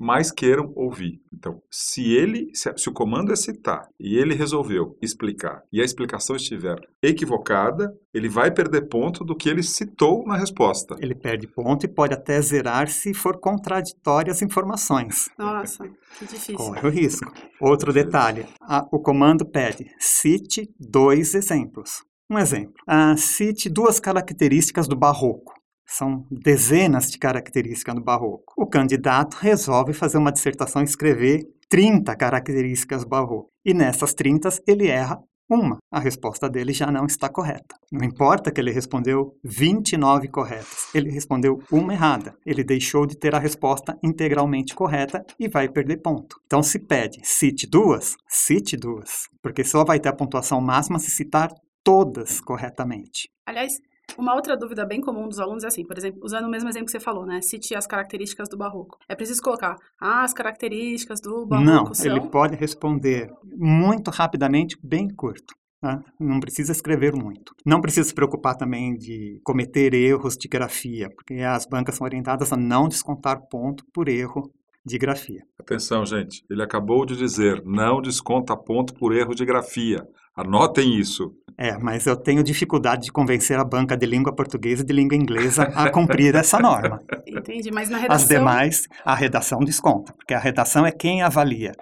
mais 0.00 0.32
queiram 0.32 0.72
ouvir. 0.74 1.20
Então, 1.30 1.60
se 1.70 2.10
ele, 2.14 2.50
se, 2.54 2.72
se, 2.74 2.88
o 2.88 2.92
comando 2.92 3.32
é 3.32 3.36
citar 3.36 3.86
e 4.00 4.16
ele 4.16 4.34
resolveu 4.34 4.96
explicar 5.02 5.62
e 5.70 5.80
a 5.80 5.84
explicação 5.84 6.36
estiver 6.36 6.76
equivocada, 7.02 7.92
ele 8.14 8.28
vai 8.28 8.50
perder 8.50 8.88
ponto 8.88 9.22
do 9.22 9.36
que 9.36 9.48
ele 9.48 9.62
citou 9.62 10.24
na 10.26 10.38
resposta. 10.38 10.96
Ele 10.98 11.14
perde 11.14 11.46
ponto 11.46 11.84
e 11.84 11.88
pode 11.88 12.14
até 12.14 12.40
zerar 12.40 12.88
se 12.88 13.12
for 13.12 13.38
contraditória 13.38 14.32
as 14.32 14.40
informações. 14.40 15.28
Nossa, 15.38 15.86
que 16.18 16.24
difícil. 16.24 16.54
Corre 16.54 16.86
o 16.86 16.90
risco. 16.90 17.30
Outro 17.60 17.92
detalhe: 17.92 18.46
a, 18.62 18.86
o 18.90 18.98
comando 18.98 19.44
pede 19.44 19.86
cite 19.98 20.70
dois 20.78 21.34
exemplos. 21.34 22.02
Um 22.30 22.38
exemplo: 22.38 22.72
ah, 22.86 23.16
cite 23.18 23.68
duas 23.68 24.00
características 24.00 24.88
do 24.88 24.96
barroco. 24.96 25.59
São 25.90 26.24
dezenas 26.30 27.10
de 27.10 27.18
características 27.18 27.96
do 27.96 28.00
barroco. 28.00 28.54
O 28.56 28.66
candidato 28.66 29.34
resolve 29.34 29.92
fazer 29.92 30.18
uma 30.18 30.30
dissertação 30.30 30.82
e 30.82 30.84
escrever 30.84 31.42
30 31.68 32.14
características 32.14 33.02
barroco. 33.02 33.50
E 33.64 33.74
nessas 33.74 34.14
30 34.14 34.48
ele 34.68 34.86
erra 34.86 35.20
uma. 35.50 35.78
A 35.90 35.98
resposta 35.98 36.48
dele 36.48 36.72
já 36.72 36.92
não 36.92 37.06
está 37.06 37.28
correta. 37.28 37.74
Não 37.90 38.06
importa 38.06 38.52
que 38.52 38.60
ele 38.60 38.70
respondeu 38.70 39.34
29 39.42 40.28
corretas, 40.28 40.88
ele 40.94 41.10
respondeu 41.10 41.60
uma 41.72 41.92
errada. 41.92 42.36
Ele 42.46 42.62
deixou 42.62 43.04
de 43.04 43.16
ter 43.16 43.34
a 43.34 43.40
resposta 43.40 43.98
integralmente 44.00 44.76
correta 44.76 45.24
e 45.40 45.48
vai 45.48 45.68
perder 45.68 45.96
ponto. 45.96 46.36
Então, 46.46 46.62
se 46.62 46.78
pede 46.78 47.20
cite 47.24 47.66
duas, 47.66 48.16
cite 48.28 48.76
duas, 48.76 49.28
porque 49.42 49.64
só 49.64 49.84
vai 49.84 49.98
ter 49.98 50.10
a 50.10 50.14
pontuação 50.14 50.60
máxima 50.60 51.00
se 51.00 51.10
citar 51.10 51.52
todas 51.82 52.40
corretamente. 52.40 53.28
Aliás, 53.44 53.72
uma 54.16 54.34
outra 54.34 54.56
dúvida 54.56 54.84
bem 54.84 55.00
comum 55.00 55.28
dos 55.28 55.38
alunos 55.38 55.64
é 55.64 55.66
assim, 55.66 55.84
por 55.84 55.96
exemplo, 55.96 56.20
usando 56.22 56.46
o 56.46 56.50
mesmo 56.50 56.68
exemplo 56.68 56.86
que 56.86 56.92
você 56.92 57.00
falou, 57.00 57.26
né? 57.26 57.40
Cite 57.40 57.74
as 57.74 57.86
características 57.86 58.48
do 58.48 58.56
barroco. 58.56 58.98
É 59.08 59.14
preciso 59.14 59.42
colocar 59.42 59.76
ah, 60.00 60.22
as 60.22 60.32
características 60.32 61.20
do 61.20 61.46
barroco 61.46 61.70
Não, 61.70 61.94
são... 61.94 62.10
ele 62.10 62.28
pode 62.28 62.56
responder 62.56 63.30
muito 63.44 64.10
rapidamente, 64.10 64.76
bem 64.82 65.08
curto. 65.08 65.54
Tá? 65.80 65.98
Não 66.18 66.40
precisa 66.40 66.72
escrever 66.72 67.14
muito. 67.14 67.54
Não 67.64 67.80
precisa 67.80 68.06
se 68.06 68.14
preocupar 68.14 68.54
também 68.54 68.94
de 68.94 69.40
cometer 69.42 69.94
erros 69.94 70.36
de 70.36 70.46
grafia, 70.46 71.08
porque 71.08 71.42
as 71.42 71.64
bancas 71.64 71.94
são 71.94 72.04
orientadas 72.04 72.52
a 72.52 72.56
não 72.56 72.86
descontar 72.86 73.40
ponto 73.50 73.82
por 73.92 74.08
erro 74.08 74.52
de 74.84 74.98
grafia. 74.98 75.42
Atenção, 75.58 76.04
gente. 76.04 76.44
Ele 76.50 76.62
acabou 76.62 77.06
de 77.06 77.16
dizer: 77.16 77.62
não 77.64 78.00
desconta 78.00 78.56
ponto 78.56 78.92
por 78.94 79.14
erro 79.14 79.34
de 79.34 79.44
grafia. 79.44 80.06
Anotem 80.36 80.98
isso. 80.98 81.32
É, 81.58 81.76
mas 81.76 82.06
eu 82.06 82.16
tenho 82.16 82.42
dificuldade 82.42 83.04
de 83.04 83.12
convencer 83.12 83.58
a 83.58 83.64
banca 83.64 83.96
de 83.96 84.06
língua 84.06 84.34
portuguesa 84.34 84.82
e 84.82 84.86
de 84.86 84.92
língua 84.92 85.16
inglesa 85.16 85.64
a 85.64 85.90
cumprir 85.90 86.34
essa 86.34 86.58
norma. 86.58 87.00
Entendi, 87.26 87.70
mas 87.70 87.90
na 87.90 87.98
redação... 87.98 88.22
As 88.22 88.28
demais, 88.28 88.88
a 89.04 89.14
redação 89.14 89.60
desconta, 89.60 90.12
porque 90.14 90.32
a 90.32 90.38
redação 90.38 90.86
é 90.86 90.90
quem 90.92 91.22
avalia. 91.22 91.72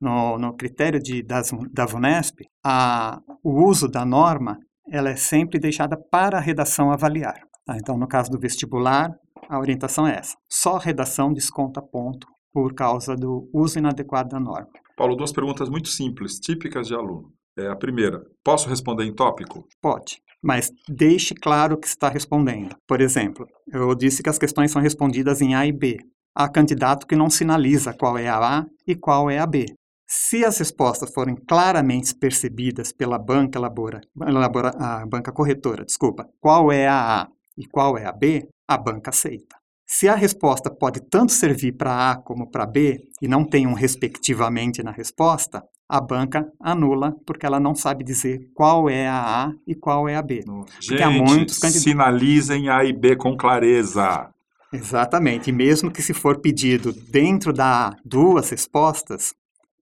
No, 0.00 0.38
no 0.38 0.56
critério 0.56 0.98
de, 0.98 1.22
das, 1.22 1.50
da 1.72 1.84
VUNESP, 1.84 2.44
a, 2.64 3.18
o 3.42 3.64
uso 3.64 3.88
da 3.88 4.04
norma 4.04 4.56
ela 4.90 5.10
é 5.10 5.16
sempre 5.16 5.58
deixada 5.58 5.96
para 6.10 6.38
a 6.38 6.40
redação 6.40 6.90
avaliar. 6.90 7.40
Tá? 7.66 7.76
Então, 7.76 7.98
no 7.98 8.08
caso 8.08 8.30
do 8.30 8.38
vestibular, 8.38 9.10
a 9.48 9.58
orientação 9.58 10.06
é 10.06 10.16
essa. 10.16 10.36
Só 10.50 10.76
a 10.76 10.80
redação 10.80 11.32
desconta 11.32 11.82
ponto 11.82 12.26
por 12.52 12.74
causa 12.74 13.14
do 13.14 13.48
uso 13.52 13.78
inadequado 13.78 14.30
da 14.30 14.40
norma. 14.40 14.68
Paulo, 14.96 15.14
duas 15.14 15.32
perguntas 15.32 15.68
muito 15.68 15.88
simples, 15.88 16.38
típicas 16.38 16.88
de 16.88 16.94
aluno. 16.94 17.30
É, 17.58 17.66
a 17.66 17.74
primeira, 17.74 18.22
posso 18.44 18.68
responder 18.68 19.04
em 19.04 19.12
tópico? 19.12 19.66
Pode, 19.82 20.18
mas 20.40 20.70
deixe 20.88 21.34
claro 21.34 21.76
que 21.76 21.88
está 21.88 22.08
respondendo. 22.08 22.76
Por 22.86 23.00
exemplo, 23.00 23.46
eu 23.72 23.92
disse 23.96 24.22
que 24.22 24.30
as 24.30 24.38
questões 24.38 24.70
são 24.70 24.80
respondidas 24.80 25.40
em 25.40 25.56
A 25.56 25.66
e 25.66 25.72
B. 25.72 25.98
Há 26.36 26.48
candidato 26.48 27.04
que 27.04 27.16
não 27.16 27.28
sinaliza 27.28 27.92
qual 27.92 28.16
é 28.16 28.28
a 28.28 28.60
A 28.60 28.66
e 28.86 28.94
qual 28.94 29.28
é 29.28 29.40
a 29.40 29.46
B. 29.46 29.66
Se 30.06 30.44
as 30.44 30.56
respostas 30.58 31.12
forem 31.12 31.34
claramente 31.34 32.14
percebidas 32.14 32.92
pela 32.92 33.18
banca 33.18 33.58
elabora, 33.58 34.00
elabora, 34.26 34.70
a 34.78 35.04
banca 35.04 35.32
corretora, 35.32 35.84
desculpa, 35.84 36.26
qual 36.40 36.70
é 36.70 36.86
a 36.86 37.22
A 37.22 37.28
e 37.58 37.66
qual 37.66 37.98
é 37.98 38.06
a 38.06 38.12
B, 38.12 38.48
a 38.68 38.78
banca 38.78 39.10
aceita. 39.10 39.56
Se 39.84 40.08
a 40.08 40.14
resposta 40.14 40.70
pode 40.70 41.00
tanto 41.10 41.32
servir 41.32 41.72
para 41.72 42.12
A 42.12 42.16
como 42.16 42.48
para 42.50 42.66
B 42.66 42.98
e 43.20 43.26
não 43.26 43.44
tem 43.44 43.66
um 43.66 43.72
respectivamente 43.72 44.82
na 44.82 44.92
resposta, 44.92 45.62
a 45.88 46.00
banca 46.00 46.46
anula 46.60 47.16
porque 47.24 47.46
ela 47.46 47.58
não 47.58 47.74
sabe 47.74 48.04
dizer 48.04 48.50
qual 48.54 48.90
é 48.90 49.08
a 49.08 49.46
A 49.46 49.52
e 49.66 49.74
qual 49.74 50.08
é 50.08 50.16
a 50.16 50.22
B. 50.22 50.44
Gente, 50.78 51.02
há 51.02 51.10
muitos 51.10 51.58
candidatos... 51.58 51.82
sinalizem 51.82 52.68
A 52.68 52.84
e 52.84 52.92
B 52.92 53.16
com 53.16 53.36
clareza. 53.36 54.28
Exatamente. 54.72 55.48
E 55.48 55.52
mesmo 55.52 55.90
que 55.90 56.02
se 56.02 56.12
for 56.12 56.40
pedido 56.40 56.92
dentro 56.92 57.52
da 57.52 57.88
A 57.88 57.96
duas 58.04 58.50
respostas, 58.50 59.34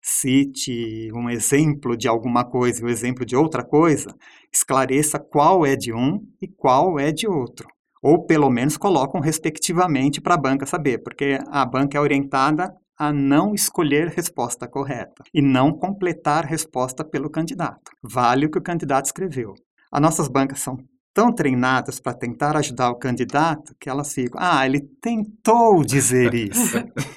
cite 0.02 1.10
um 1.14 1.30
exemplo 1.30 1.96
de 1.96 2.06
alguma 2.06 2.44
coisa 2.44 2.82
e 2.82 2.84
um 2.84 2.90
exemplo 2.90 3.24
de 3.24 3.34
outra 3.34 3.64
coisa, 3.64 4.14
esclareça 4.52 5.18
qual 5.18 5.64
é 5.64 5.74
de 5.74 5.94
um 5.94 6.20
e 6.42 6.46
qual 6.46 7.00
é 7.00 7.10
de 7.10 7.26
outro. 7.26 7.66
Ou 8.02 8.26
pelo 8.26 8.50
menos 8.50 8.76
colocam 8.76 9.18
respectivamente 9.18 10.20
para 10.20 10.34
a 10.34 10.38
banca 10.38 10.66
saber, 10.66 10.98
porque 10.98 11.38
a 11.50 11.64
banca 11.64 11.96
é 11.96 12.00
orientada 12.02 12.70
a 12.98 13.12
não 13.12 13.54
escolher 13.54 14.08
resposta 14.08 14.68
correta 14.68 15.24
e 15.32 15.42
não 15.42 15.72
completar 15.72 16.44
resposta 16.44 17.04
pelo 17.04 17.30
candidato. 17.30 17.90
Vale 18.02 18.46
o 18.46 18.50
que 18.50 18.58
o 18.58 18.62
candidato 18.62 19.06
escreveu. 19.06 19.54
As 19.90 20.00
nossas 20.00 20.28
bancas 20.28 20.60
são 20.60 20.76
tão 21.14 21.32
treinadas 21.32 22.00
para 22.00 22.12
tentar 22.12 22.56
ajudar 22.56 22.90
o 22.90 22.98
candidato 22.98 23.74
que 23.78 23.88
elas 23.88 24.12
ficam, 24.12 24.40
ah, 24.42 24.66
ele 24.66 24.80
tentou 25.00 25.84
dizer 25.84 26.34
isso. 26.34 26.76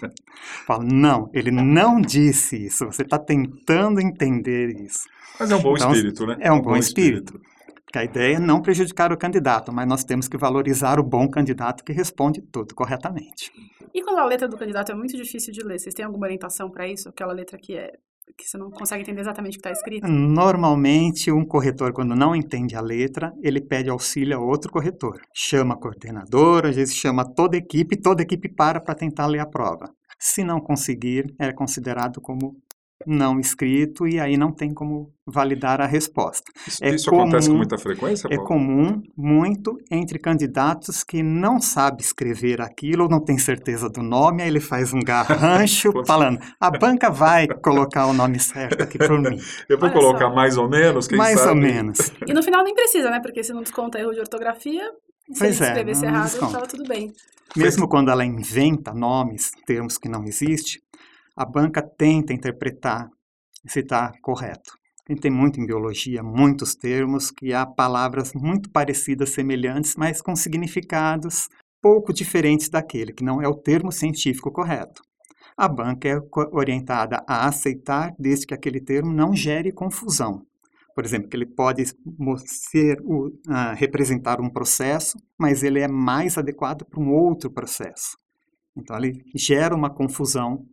Falo, 0.67 0.83
não, 0.83 1.29
ele 1.33 1.49
não 1.49 1.99
disse 1.99 2.67
isso, 2.67 2.85
você 2.85 3.01
está 3.01 3.17
tentando 3.17 3.99
entender 3.99 4.79
isso. 4.79 5.07
Mas 5.39 5.49
é 5.49 5.55
um 5.55 5.61
bom 5.61 5.75
então, 5.75 5.91
espírito, 5.91 6.25
né? 6.27 6.37
É 6.39 6.51
um, 6.51 6.55
um 6.55 6.61
bom, 6.61 6.69
bom, 6.69 6.77
espírito. 6.77 7.33
espírito. 7.35 7.56
Porque 7.97 7.99
a 7.99 8.03
ideia 8.03 8.35
é 8.35 8.39
não 8.39 8.61
prejudicar 8.61 9.11
o 9.11 9.17
candidato, 9.17 9.73
mas 9.73 9.87
nós 9.87 10.03
temos 10.03 10.27
que 10.27 10.37
valorizar 10.37 10.99
o 10.99 11.03
bom 11.03 11.27
candidato 11.27 11.83
que 11.83 11.91
responde 11.91 12.41
tudo 12.41 12.75
corretamente. 12.75 13.51
E 13.93 14.03
quando 14.03 14.19
a 14.19 14.25
letra 14.25 14.47
do 14.47 14.55
candidato 14.55 14.91
é 14.91 14.95
muito 14.95 15.17
difícil 15.17 15.51
de 15.51 15.63
ler, 15.63 15.79
vocês 15.79 15.95
têm 15.95 16.05
alguma 16.05 16.27
orientação 16.27 16.69
para 16.69 16.87
isso? 16.87 17.09
Aquela 17.09 17.33
letra 17.33 17.57
que 17.57 17.75
é 17.75 17.93
que 18.37 18.47
você 18.47 18.57
não 18.57 18.69
consegue 18.69 19.01
entender 19.01 19.21
exatamente 19.21 19.57
o 19.57 19.61
que 19.61 19.67
está 19.67 19.71
escrito? 19.71 20.07
Normalmente, 20.07 21.31
um 21.31 21.43
corretor, 21.43 21.91
quando 21.91 22.15
não 22.15 22.35
entende 22.35 22.75
a 22.75 22.81
letra, 22.81 23.33
ele 23.41 23.61
pede 23.61 23.89
auxílio 23.89 24.37
a 24.37 24.41
outro 24.41 24.71
corretor. 24.71 25.19
Chama 25.33 25.73
a 25.73 25.77
coordenadora, 25.77 26.69
às 26.69 26.75
vezes 26.75 26.95
chama 26.95 27.25
toda 27.25 27.57
a 27.57 27.59
equipe, 27.59 27.99
toda 27.99 28.21
a 28.21 28.25
equipe 28.25 28.47
para 28.47 28.79
para 28.79 28.93
tentar 28.93 29.25
ler 29.25 29.39
a 29.39 29.45
prova. 29.47 29.89
Se 30.19 30.43
não 30.43 30.59
conseguir, 30.59 31.33
é 31.39 31.51
considerado 31.51 32.21
como 32.21 32.57
não 33.05 33.39
escrito 33.39 34.07
e 34.07 34.19
aí 34.19 34.37
não 34.37 34.51
tem 34.51 34.73
como 34.73 35.11
validar 35.25 35.81
a 35.81 35.85
resposta. 35.85 36.51
Isso, 36.65 36.83
é 36.83 36.89
isso 36.89 37.09
comum, 37.09 37.23
acontece 37.23 37.49
com 37.49 37.55
muita 37.55 37.77
frequência? 37.77 38.27
É 38.27 38.35
Paulo? 38.35 38.43
É 38.43 38.47
comum, 38.47 39.01
muito, 39.15 39.77
entre 39.91 40.17
candidatos 40.17 41.03
que 41.03 41.21
não 41.21 41.59
sabe 41.59 42.01
escrever 42.01 42.61
aquilo 42.61 43.03
ou 43.03 43.09
não 43.09 43.19
tem 43.19 43.37
certeza 43.37 43.89
do 43.89 44.01
nome, 44.01 44.41
aí 44.41 44.47
ele 44.47 44.61
faz 44.61 44.93
um 44.93 44.99
garrancho 44.99 45.91
falando, 46.07 46.39
a 46.59 46.71
banca 46.71 47.09
vai 47.09 47.47
colocar 47.47 48.07
o 48.07 48.13
nome 48.13 48.39
certo 48.39 48.81
aqui 48.81 48.97
por 48.97 49.21
mim. 49.21 49.37
Eu 49.67 49.77
vou 49.77 49.89
Olha 49.89 49.99
colocar 49.99 50.29
só. 50.29 50.35
mais 50.35 50.57
ou 50.57 50.69
menos, 50.69 51.07
quem 51.07 51.17
Mais 51.17 51.39
sabe? 51.39 51.49
ou 51.51 51.55
menos. 51.55 52.11
E 52.25 52.33
no 52.33 52.41
final 52.41 52.63
nem 52.63 52.73
precisa, 52.73 53.09
né? 53.09 53.19
Porque 53.19 53.43
se 53.43 53.53
não 53.53 53.61
desconta 53.61 53.99
erro 53.99 54.13
de 54.13 54.19
ortografia, 54.19 54.83
se 55.31 55.39
pois 55.39 55.59
ele 55.59 55.65
é, 55.65 55.67
escrevesse 55.69 56.05
errado, 56.05 56.27
estava 56.27 56.67
tudo 56.67 56.83
bem. 56.87 57.11
Mesmo 57.55 57.87
quando 57.87 58.11
ela 58.11 58.25
inventa 58.25 58.93
nomes, 58.93 59.51
termos 59.65 59.97
que 59.97 60.09
não 60.09 60.23
existem, 60.23 60.81
a 61.37 61.45
banca 61.45 61.83
tenta 61.83 62.33
interpretar 62.33 63.07
se 63.67 63.81
está 63.81 64.11
correto. 64.23 64.73
A 65.07 65.13
gente 65.13 65.21
tem 65.21 65.31
muito 65.31 65.61
em 65.61 65.65
biologia, 65.65 66.23
muitos 66.23 66.75
termos 66.75 67.29
que 67.29 67.53
há 67.53 67.65
palavras 67.65 68.33
muito 68.33 68.71
parecidas, 68.71 69.29
semelhantes, 69.29 69.95
mas 69.95 70.19
com 70.19 70.35
significados 70.35 71.47
pouco 71.79 72.11
diferentes 72.11 72.69
daquele, 72.69 73.13
que 73.13 73.23
não 73.23 73.39
é 73.39 73.47
o 73.47 73.55
termo 73.55 73.91
científico 73.91 74.51
correto. 74.51 75.01
A 75.55 75.67
banca 75.67 76.09
é 76.09 76.19
orientada 76.51 77.23
a 77.27 77.47
aceitar 77.47 78.13
desde 78.17 78.47
que 78.47 78.53
aquele 78.53 78.81
termo 78.81 79.13
não 79.13 79.35
gere 79.35 79.71
confusão. 79.71 80.41
Por 80.95 81.05
exemplo, 81.05 81.29
que 81.29 81.37
ele 81.37 81.45
pode 81.45 81.83
ser, 82.45 82.99
uh, 83.01 83.31
representar 83.75 84.41
um 84.41 84.49
processo, 84.49 85.17
mas 85.39 85.61
ele 85.61 85.79
é 85.79 85.87
mais 85.87 86.37
adequado 86.37 86.83
para 86.85 86.99
um 86.99 87.13
outro 87.13 87.51
processo. 87.51 88.17
Então, 88.75 88.97
ele 88.97 89.23
gera 89.35 89.75
uma 89.75 89.93
confusão 89.93 90.65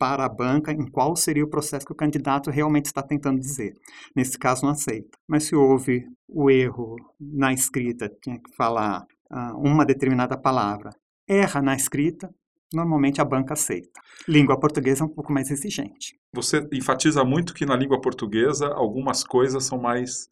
para 0.00 0.24
a 0.24 0.28
banca 0.30 0.72
em 0.72 0.90
qual 0.90 1.14
seria 1.14 1.44
o 1.44 1.50
processo 1.50 1.84
que 1.84 1.92
o 1.92 1.94
candidato 1.94 2.50
realmente 2.50 2.86
está 2.86 3.02
tentando 3.02 3.38
dizer. 3.38 3.74
Nesse 4.16 4.38
caso, 4.38 4.64
não 4.64 4.72
aceita. 4.72 5.18
Mas 5.28 5.44
se 5.44 5.54
houve 5.54 6.06
o 6.26 6.50
erro 6.50 6.96
na 7.20 7.52
escrita, 7.52 8.10
tinha 8.22 8.38
que 8.38 8.56
falar 8.56 9.04
uh, 9.30 9.58
uma 9.58 9.84
determinada 9.84 10.38
palavra, 10.38 10.88
erra 11.28 11.60
na 11.60 11.76
escrita, 11.76 12.30
normalmente 12.72 13.20
a 13.20 13.24
banca 13.26 13.52
aceita. 13.52 14.00
Língua 14.26 14.58
portuguesa 14.58 15.04
é 15.04 15.06
um 15.06 15.14
pouco 15.14 15.34
mais 15.34 15.50
exigente. 15.50 16.18
Você 16.32 16.66
enfatiza 16.72 17.22
muito 17.22 17.52
que 17.52 17.66
na 17.66 17.76
língua 17.76 18.00
portuguesa 18.00 18.68
algumas 18.68 19.22
coisas 19.22 19.64
são 19.64 19.78
mais 19.78 20.28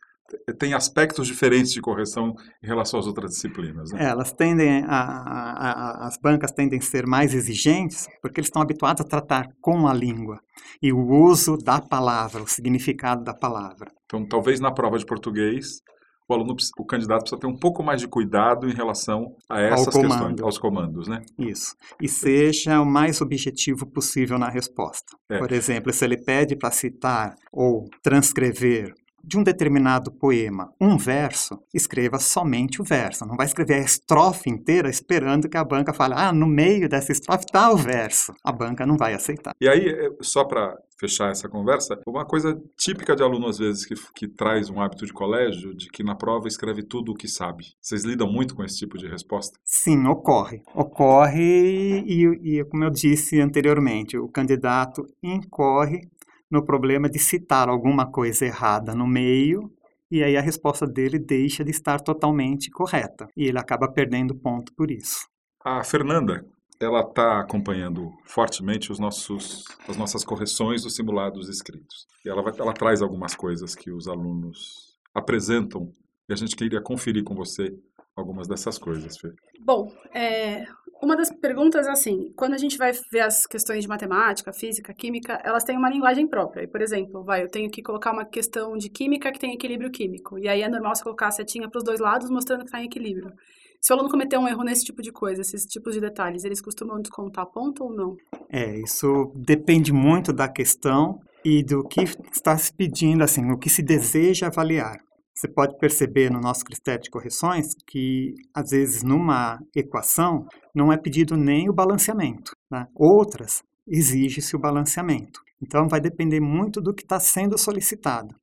tem 0.58 0.74
aspectos 0.74 1.26
diferentes 1.26 1.72
de 1.72 1.80
correção 1.80 2.34
em 2.62 2.66
relação 2.66 3.00
às 3.00 3.06
outras 3.06 3.32
disciplinas. 3.32 3.92
Né? 3.92 4.04
É, 4.04 4.08
elas 4.08 4.32
tendem 4.32 4.84
a, 4.84 5.00
a, 5.00 5.70
a, 5.70 6.06
as 6.06 6.18
bancas 6.18 6.52
tendem 6.52 6.78
a 6.78 6.82
ser 6.82 7.06
mais 7.06 7.34
exigentes 7.34 8.06
porque 8.20 8.40
eles 8.40 8.48
estão 8.48 8.62
habituados 8.62 9.00
a 9.00 9.08
tratar 9.08 9.48
com 9.60 9.86
a 9.86 9.94
língua 9.94 10.40
e 10.82 10.92
o 10.92 11.08
uso 11.08 11.56
da 11.56 11.80
palavra, 11.80 12.42
o 12.42 12.48
significado 12.48 13.24
da 13.24 13.34
palavra. 13.34 13.90
Então, 14.04 14.26
talvez 14.26 14.60
na 14.60 14.72
prova 14.72 14.98
de 14.98 15.06
português 15.06 15.80
o 16.28 16.34
aluno, 16.34 16.54
o 16.78 16.84
candidato 16.84 17.20
precisa 17.20 17.40
ter 17.40 17.46
um 17.46 17.56
pouco 17.56 17.82
mais 17.82 18.02
de 18.02 18.06
cuidado 18.06 18.68
em 18.68 18.74
relação 18.74 19.34
a 19.48 19.62
essas 19.62 19.96
Ao 19.96 20.02
questões, 20.02 20.42
aos 20.42 20.58
comandos, 20.58 21.08
né? 21.08 21.22
Isso. 21.38 21.74
E 22.00 22.06
seja 22.06 22.82
o 22.82 22.84
mais 22.84 23.22
objetivo 23.22 23.86
possível 23.86 24.38
na 24.38 24.50
resposta. 24.50 25.16
É. 25.30 25.38
Por 25.38 25.50
exemplo, 25.52 25.90
se 25.90 26.04
ele 26.04 26.18
pede 26.18 26.54
para 26.54 26.70
citar 26.70 27.34
ou 27.50 27.88
transcrever 28.02 28.92
de 29.28 29.36
um 29.36 29.42
determinado 29.42 30.10
poema 30.10 30.72
um 30.80 30.96
verso, 30.96 31.62
escreva 31.72 32.18
somente 32.18 32.80
o 32.80 32.84
verso. 32.84 33.26
Não 33.26 33.36
vai 33.36 33.44
escrever 33.44 33.74
a 33.74 33.84
estrofe 33.84 34.48
inteira 34.48 34.88
esperando 34.88 35.48
que 35.48 35.56
a 35.56 35.64
banca 35.64 35.92
fale, 35.92 36.14
ah, 36.16 36.32
no 36.32 36.46
meio 36.46 36.88
dessa 36.88 37.12
estrofe 37.12 37.44
está 37.44 37.70
o 37.70 37.76
verso. 37.76 38.32
A 38.42 38.50
banca 38.50 38.86
não 38.86 38.96
vai 38.96 39.12
aceitar. 39.12 39.54
E 39.60 39.68
aí, 39.68 39.86
é, 39.86 40.10
só 40.22 40.44
para 40.44 40.74
fechar 40.98 41.30
essa 41.30 41.48
conversa, 41.48 42.00
uma 42.06 42.24
coisa 42.24 42.60
típica 42.76 43.14
de 43.14 43.22
aluno, 43.22 43.48
às 43.48 43.58
vezes, 43.58 43.84
que, 43.84 43.94
que 44.14 44.26
traz 44.26 44.68
um 44.68 44.80
hábito 44.80 45.06
de 45.06 45.12
colégio, 45.12 45.74
de 45.74 45.88
que 45.88 46.02
na 46.02 46.14
prova 46.14 46.48
escreve 46.48 46.82
tudo 46.82 47.12
o 47.12 47.14
que 47.14 47.28
sabe. 47.28 47.66
Vocês 47.80 48.04
lidam 48.04 48.30
muito 48.30 48.54
com 48.54 48.64
esse 48.64 48.78
tipo 48.78 48.96
de 48.98 49.06
resposta? 49.06 49.58
Sim, 49.64 50.06
ocorre. 50.06 50.62
Ocorre 50.74 52.02
e, 52.06 52.58
e 52.58 52.64
como 52.64 52.82
eu 52.82 52.90
disse 52.90 53.40
anteriormente, 53.40 54.16
o 54.16 54.28
candidato 54.28 55.06
incorre 55.22 56.08
no 56.50 56.64
problema 56.64 57.08
de 57.08 57.18
citar 57.18 57.68
alguma 57.68 58.10
coisa 58.10 58.44
errada 58.46 58.94
no 58.94 59.06
meio 59.06 59.70
e 60.10 60.22
aí 60.22 60.36
a 60.36 60.40
resposta 60.40 60.86
dele 60.86 61.18
deixa 61.18 61.62
de 61.62 61.70
estar 61.70 62.00
totalmente 62.00 62.70
correta 62.70 63.28
e 63.36 63.44
ele 63.44 63.58
acaba 63.58 63.90
perdendo 63.90 64.34
ponto 64.34 64.72
por 64.74 64.90
isso. 64.90 65.28
A 65.62 65.84
Fernanda, 65.84 66.46
ela 66.80 67.00
está 67.00 67.40
acompanhando 67.40 68.10
fortemente 68.24 68.90
os 68.90 68.98
nossos, 68.98 69.64
as 69.86 69.96
nossas 69.96 70.24
correções 70.24 70.82
dos 70.82 70.94
simulados 70.94 71.48
escritos. 71.48 72.06
E 72.24 72.28
ela, 72.28 72.42
vai, 72.42 72.52
ela 72.58 72.72
traz 72.72 73.02
algumas 73.02 73.34
coisas 73.34 73.74
que 73.74 73.90
os 73.90 74.08
alunos 74.08 74.96
apresentam 75.14 75.92
e 76.28 76.32
a 76.32 76.36
gente 76.36 76.56
queria 76.56 76.80
conferir 76.80 77.24
com 77.24 77.34
você 77.34 77.74
algumas 78.18 78.48
dessas 78.48 78.78
coisas, 78.78 79.16
Fê. 79.18 79.28
Bom, 79.60 79.92
é, 80.14 80.64
Uma 81.00 81.16
das 81.16 81.30
perguntas, 81.30 81.86
assim, 81.86 82.32
quando 82.36 82.54
a 82.54 82.58
gente 82.58 82.76
vai 82.76 82.90
ver 83.12 83.20
as 83.20 83.46
questões 83.46 83.82
de 83.82 83.88
matemática, 83.88 84.52
física, 84.52 84.92
química, 84.92 85.40
elas 85.44 85.62
têm 85.62 85.76
uma 85.76 85.88
linguagem 85.88 86.26
própria. 86.26 86.64
E, 86.64 86.66
por 86.66 86.82
exemplo, 86.82 87.22
vai, 87.22 87.44
eu 87.44 87.48
tenho 87.48 87.70
que 87.70 87.82
colocar 87.82 88.10
uma 88.12 88.24
questão 88.24 88.76
de 88.76 88.90
química 88.90 89.30
que 89.30 89.38
tem 89.38 89.54
equilíbrio 89.54 89.92
químico. 89.92 90.38
E 90.38 90.48
aí 90.48 90.60
é 90.60 90.68
normal 90.68 90.96
você 90.96 91.04
colocar 91.04 91.28
a 91.28 91.30
setinha 91.30 91.68
para 91.70 91.78
os 91.78 91.84
dois 91.84 92.00
lados, 92.00 92.28
mostrando 92.28 92.60
que 92.60 92.66
está 92.66 92.82
em 92.82 92.86
equilíbrio. 92.86 93.32
Se 93.80 93.92
o 93.92 93.94
aluno 93.94 94.10
cometer 94.10 94.36
um 94.38 94.48
erro 94.48 94.64
nesse 94.64 94.84
tipo 94.84 95.00
de 95.00 95.12
coisa, 95.12 95.40
esses 95.40 95.64
tipos 95.66 95.94
de 95.94 96.00
detalhes, 96.00 96.42
eles 96.42 96.60
costumam 96.60 97.00
descontar 97.00 97.46
ponto 97.46 97.84
ou 97.84 97.94
não? 97.94 98.16
É, 98.50 98.80
isso 98.80 99.30
depende 99.36 99.92
muito 99.92 100.32
da 100.32 100.48
questão 100.48 101.20
e 101.44 101.62
do 101.62 101.84
que 101.84 102.02
está 102.32 102.58
se 102.58 102.74
pedindo, 102.74 103.22
assim, 103.22 103.52
o 103.52 103.56
que 103.56 103.70
se 103.70 103.82
deseja 103.82 104.48
avaliar. 104.48 104.96
Você 105.38 105.46
pode 105.46 105.78
perceber 105.78 106.32
no 106.32 106.40
nosso 106.40 106.64
critério 106.64 107.00
de 107.00 107.10
correções 107.10 107.68
que, 107.86 108.34
às 108.52 108.70
vezes, 108.70 109.04
numa 109.04 109.56
equação, 109.72 110.44
não 110.74 110.92
é 110.92 110.96
pedido 110.96 111.36
nem 111.36 111.70
o 111.70 111.72
balanceamento. 111.72 112.56
Né? 112.68 112.84
Outras, 112.92 113.62
exige-se 113.86 114.56
o 114.56 114.58
balanceamento. 114.58 115.40
Então, 115.62 115.86
vai 115.86 116.00
depender 116.00 116.40
muito 116.40 116.80
do 116.80 116.92
que 116.92 117.04
está 117.04 117.20
sendo 117.20 117.56
solicitado. 117.56 118.34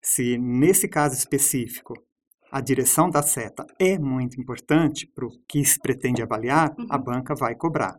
Se, 0.00 0.38
nesse 0.38 0.88
caso 0.88 1.14
específico, 1.16 1.92
a 2.50 2.62
direção 2.62 3.10
da 3.10 3.20
seta 3.20 3.66
é 3.78 3.98
muito 3.98 4.40
importante 4.40 5.06
para 5.14 5.26
o 5.26 5.30
que 5.46 5.62
se 5.66 5.78
pretende 5.78 6.22
avaliar, 6.22 6.74
a 6.88 6.96
Uhum. 6.96 7.04
banca 7.04 7.34
vai 7.38 7.54
cobrar. 7.54 7.94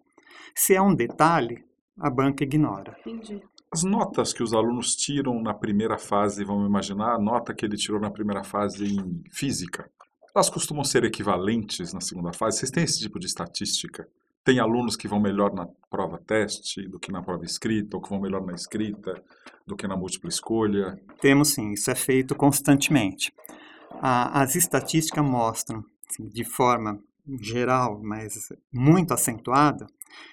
Se 0.55 0.73
é 0.73 0.81
um 0.81 0.95
detalhe, 0.95 1.63
a 1.99 2.09
banca 2.09 2.43
ignora. 2.43 2.97
Entendi. 3.05 3.43
As 3.71 3.83
notas 3.83 4.33
que 4.33 4.41
os 4.41 4.53
alunos 4.53 4.95
tiram 4.95 5.41
na 5.41 5.53
primeira 5.53 5.97
fase, 5.97 6.43
vamos 6.43 6.67
imaginar, 6.67 7.13
a 7.13 7.19
nota 7.19 7.53
que 7.53 7.63
ele 7.63 7.77
tirou 7.77 7.99
na 7.99 8.09
primeira 8.09 8.43
fase 8.43 8.95
em 8.95 9.23
física, 9.31 9.89
elas 10.33 10.49
costumam 10.49 10.83
ser 10.83 11.03
equivalentes 11.03 11.93
na 11.93 12.01
segunda 12.01 12.33
fase? 12.33 12.57
Vocês 12.57 12.71
têm 12.71 12.83
esse 12.83 12.99
tipo 12.99 13.19
de 13.19 13.27
estatística? 13.27 14.07
Tem 14.43 14.59
alunos 14.59 14.95
que 14.95 15.07
vão 15.07 15.19
melhor 15.19 15.53
na 15.53 15.67
prova 15.89 16.17
teste 16.17 16.87
do 16.87 16.99
que 16.99 17.11
na 17.11 17.21
prova 17.21 17.45
escrita, 17.45 17.97
ou 17.97 18.01
que 18.01 18.09
vão 18.09 18.19
melhor 18.19 18.43
na 18.43 18.53
escrita 18.53 19.21
do 19.67 19.75
que 19.75 19.87
na 19.87 19.95
múltipla 19.95 20.29
escolha? 20.29 20.99
Temos 21.21 21.49
sim, 21.49 21.71
isso 21.71 21.91
é 21.91 21.95
feito 21.95 22.35
constantemente. 22.35 23.31
As 24.01 24.55
estatísticas 24.55 25.23
mostram, 25.23 25.83
assim, 26.09 26.27
de 26.27 26.43
forma 26.43 26.99
geral, 27.41 27.99
mas 28.03 28.33
muito 28.73 29.13
acentuada, 29.13 29.85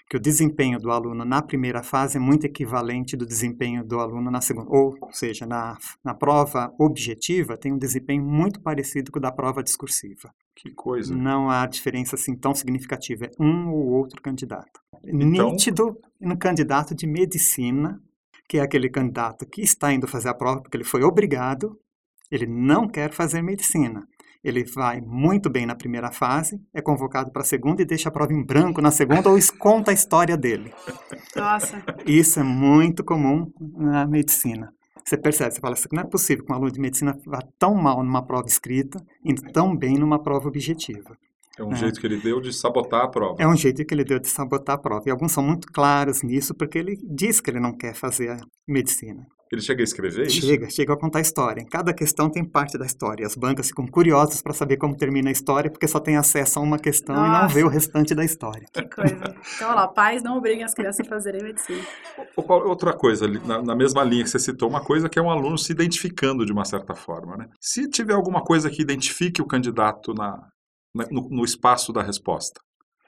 que 0.08 0.16
o 0.16 0.20
desempenho 0.20 0.78
do 0.78 0.90
aluno 0.90 1.24
na 1.24 1.42
primeira 1.42 1.82
fase 1.82 2.16
é 2.16 2.20
muito 2.20 2.44
equivalente 2.46 3.16
do 3.16 3.26
desempenho 3.26 3.84
do 3.84 3.98
aluno 4.00 4.30
na 4.30 4.40
segunda. 4.40 4.68
Ou 4.70 4.96
seja, 5.12 5.44
na, 5.46 5.76
na 6.04 6.14
prova 6.14 6.72
objetiva, 6.78 7.56
tem 7.58 7.72
um 7.72 7.78
desempenho 7.78 8.22
muito 8.24 8.60
parecido 8.60 9.10
com 9.10 9.18
o 9.18 9.22
da 9.22 9.32
prova 9.32 9.62
discursiva. 9.62 10.32
Que 10.54 10.70
coisa. 10.70 11.14
Não 11.14 11.50
há 11.50 11.66
diferença 11.66 12.16
assim 12.16 12.34
tão 12.34 12.54
significativa, 12.54 13.26
é 13.26 13.30
um 13.38 13.70
ou 13.70 13.88
outro 13.88 14.22
candidato. 14.22 14.80
Então- 15.04 15.50
Nítido 15.50 15.98
no 16.20 16.38
candidato 16.38 16.94
de 16.94 17.06
medicina, 17.06 18.00
que 18.48 18.58
é 18.58 18.62
aquele 18.62 18.88
candidato 18.88 19.44
que 19.46 19.60
está 19.60 19.92
indo 19.92 20.06
fazer 20.08 20.28
a 20.28 20.34
prova 20.34 20.62
porque 20.62 20.76
ele 20.76 20.84
foi 20.84 21.02
obrigado, 21.02 21.78
ele 22.30 22.46
não 22.46 22.88
quer 22.88 23.12
fazer 23.12 23.42
medicina. 23.42 24.06
Ele 24.46 24.64
vai 24.64 25.00
muito 25.00 25.50
bem 25.50 25.66
na 25.66 25.74
primeira 25.74 26.12
fase, 26.12 26.56
é 26.72 26.80
convocado 26.80 27.32
para 27.32 27.42
a 27.42 27.44
segunda 27.44 27.82
e 27.82 27.84
deixa 27.84 28.08
a 28.08 28.12
prova 28.12 28.32
em 28.32 28.44
branco 28.44 28.80
na 28.80 28.92
segunda 28.92 29.28
ou 29.28 29.36
conta 29.58 29.90
a 29.90 29.94
história 29.94 30.36
dele. 30.36 30.72
Nossa, 31.34 31.82
Isso 32.06 32.38
é 32.38 32.44
muito 32.44 33.02
comum 33.02 33.50
na 33.76 34.06
medicina. 34.06 34.72
Você 35.04 35.16
percebe, 35.16 35.52
você 35.52 35.60
fala 35.60 35.74
assim, 35.74 35.88
não 35.92 36.02
é 36.02 36.06
possível 36.06 36.44
que 36.44 36.52
um 36.52 36.54
aluno 36.54 36.70
de 36.70 36.80
medicina 36.80 37.18
vá 37.26 37.40
tão 37.58 37.74
mal 37.74 38.04
numa 38.04 38.24
prova 38.24 38.46
escrita 38.46 39.00
e 39.24 39.34
tão 39.34 39.76
bem 39.76 39.98
numa 39.98 40.22
prova 40.22 40.46
objetiva. 40.46 41.16
É 41.58 41.64
um 41.64 41.72
É. 41.72 41.76
jeito 41.76 42.00
que 42.00 42.06
ele 42.06 42.18
deu 42.20 42.40
de 42.40 42.52
sabotar 42.52 43.02
a 43.04 43.08
prova. 43.08 43.36
É 43.42 43.48
um 43.48 43.56
jeito 43.56 43.84
que 43.84 43.94
ele 43.94 44.04
deu 44.04 44.20
de 44.20 44.28
sabotar 44.28 44.76
a 44.76 44.78
prova. 44.78 45.02
E 45.06 45.10
alguns 45.10 45.32
são 45.32 45.42
muito 45.42 45.66
claros 45.72 46.22
nisso, 46.22 46.54
porque 46.54 46.78
ele 46.78 46.96
diz 47.08 47.40
que 47.40 47.50
ele 47.50 47.58
não 47.60 47.76
quer 47.76 47.94
fazer 47.94 48.30
a 48.30 48.36
medicina. 48.68 49.26
Ele 49.52 49.60
chega 49.62 49.80
a 49.80 49.84
escrever 49.84 50.26
isso? 50.26 50.44
Chega, 50.44 50.68
chega 50.68 50.92
a 50.92 50.96
contar 50.98 51.18
a 51.20 51.22
história. 51.22 51.60
Em 51.60 51.66
cada 51.66 51.94
questão 51.94 52.28
tem 52.28 52.44
parte 52.44 52.76
da 52.76 52.84
história. 52.84 53.24
As 53.24 53.36
bancas 53.36 53.68
ficam 53.68 53.86
curiosas 53.86 54.42
para 54.42 54.52
saber 54.52 54.76
como 54.76 54.96
termina 54.96 55.28
a 55.28 55.32
história, 55.32 55.70
porque 55.70 55.86
só 55.86 56.00
tem 56.00 56.16
acesso 56.16 56.58
a 56.58 56.62
uma 56.62 56.78
questão 56.78 57.14
e 57.14 57.18
não 57.18 57.42
Nossa. 57.42 57.54
vê 57.54 57.62
o 57.62 57.68
restante 57.68 58.14
da 58.14 58.24
história. 58.24 58.66
que 58.72 58.82
coisa. 58.88 59.14
Então, 59.54 59.68
olha 59.68 59.74
lá, 59.76 59.88
pais 59.88 60.22
não 60.22 60.38
obriguem 60.38 60.64
as 60.64 60.74
crianças 60.74 61.06
a 61.06 61.08
fazerem 61.08 61.42
medicina. 61.44 61.80
Outra 62.36 62.92
coisa, 62.92 63.26
na, 63.28 63.62
na 63.62 63.74
mesma 63.76 64.02
linha 64.02 64.24
que 64.24 64.30
você 64.30 64.38
citou, 64.38 64.68
uma 64.68 64.80
coisa 64.82 65.08
que 65.08 65.18
é 65.18 65.22
um 65.22 65.30
aluno 65.30 65.56
se 65.56 65.70
identificando 65.72 66.44
de 66.44 66.52
uma 66.52 66.64
certa 66.64 66.94
forma. 66.94 67.36
Né? 67.36 67.46
Se 67.60 67.88
tiver 67.88 68.14
alguma 68.14 68.42
coisa 68.42 68.68
que 68.68 68.82
identifique 68.82 69.40
o 69.40 69.46
candidato 69.46 70.12
na, 70.12 70.36
na- 70.94 71.06
no, 71.10 71.28
no 71.30 71.44
espaço 71.44 71.92
da 71.92 72.02
resposta, 72.02 72.60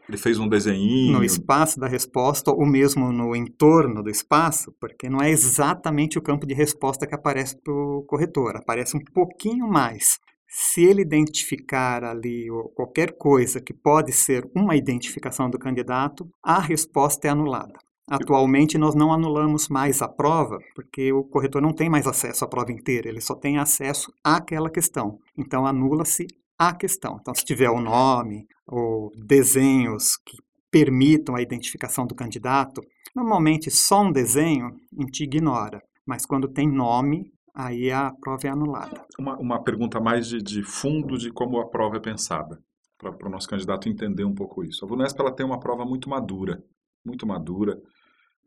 ele 0.09 0.17
fez 0.17 0.39
um 0.39 0.49
desenhinho, 0.49 1.19
No 1.19 1.25
espaço 1.25 1.79
da 1.79 1.87
resposta, 1.87 2.51
ou 2.51 2.65
mesmo 2.65 3.13
no 3.13 3.37
entorno 3.37 4.03
do 4.03 4.11
espaço, 4.11 4.73
porque 4.81 5.09
não 5.09 5.21
é 5.21 5.31
exatamente 5.31 6.19
o 6.19 6.23
campo 6.23 6.47
de 6.47 6.55
resposta 6.55 7.07
que 7.07 7.15
aparece 7.15 7.57
para 7.63 7.73
o 7.73 8.03
corretor, 8.05 8.57
aparece 8.57 8.97
um 8.97 9.01
pouquinho 9.13 9.69
mais. 9.69 10.19
Se 10.49 10.83
ele 10.83 11.03
identificar 11.03 12.03
ali 12.03 12.47
qualquer 12.75 13.13
coisa 13.19 13.61
que 13.61 13.75
pode 13.75 14.13
ser 14.13 14.49
uma 14.57 14.75
identificação 14.75 15.51
do 15.51 15.59
candidato, 15.59 16.27
a 16.43 16.59
resposta 16.59 17.29
é 17.29 17.31
anulada. 17.31 17.75
Atualmente, 18.11 18.79
nós 18.79 18.95
não 18.95 19.13
anulamos 19.13 19.69
mais 19.69 20.01
a 20.01 20.09
prova, 20.09 20.59
porque 20.75 21.13
o 21.13 21.23
corretor 21.23 21.61
não 21.61 21.75
tem 21.75 21.91
mais 21.91 22.07
acesso 22.07 22.43
à 22.43 22.49
prova 22.49 22.73
inteira, 22.73 23.11
ele 23.11 23.21
só 23.21 23.35
tem 23.35 23.59
acesso 23.59 24.11
àquela 24.25 24.71
questão. 24.71 25.19
Então, 25.37 25.67
anula-se 25.67 26.27
a 26.59 26.75
questão. 26.75 27.19
Então, 27.21 27.35
se 27.35 27.45
tiver 27.45 27.71
o 27.71 27.81
nome 27.81 28.47
ou 28.67 29.11
desenhos 29.15 30.17
que 30.17 30.37
permitam 30.71 31.37
a 31.37 31.43
identificação 31.43 32.07
do 32.07 32.15
candidato, 32.15 32.83
normalmente 33.15 33.71
só 33.71 34.03
um 34.03 34.13
desenho 34.13 34.67
a 34.67 35.03
gente 35.03 35.25
ignora, 35.25 35.81
mas 36.07 36.27
quando 36.27 36.49
tem 36.49 36.69
nome, 36.69 37.33
aí 37.55 37.91
a 37.91 38.13
prova 38.21 38.47
é 38.47 38.51
anulada. 38.51 39.05
uma, 39.19 39.39
uma 39.39 39.63
pergunta 39.63 40.01
mais 40.01 40.27
de, 40.27 40.43
de 40.43 40.63
fundo 40.63 41.17
de 41.17 41.31
como 41.31 41.59
a 41.61 41.69
prova 41.69 41.97
é 41.97 42.01
pensada, 42.01 42.59
para 42.99 43.27
o 43.27 43.31
nosso 43.31 43.49
candidato 43.49 43.89
entender 43.89 44.25
um 44.25 44.35
pouco 44.35 44.65
isso. 44.65 44.85
A 44.85 44.89
VUNESP 44.89 45.21
ela 45.21 45.35
tem 45.35 45.47
uma 45.47 45.61
prova 45.61 45.85
muito 45.85 46.11
madura, 46.11 46.63
muito 47.05 47.27
madura. 47.27 47.81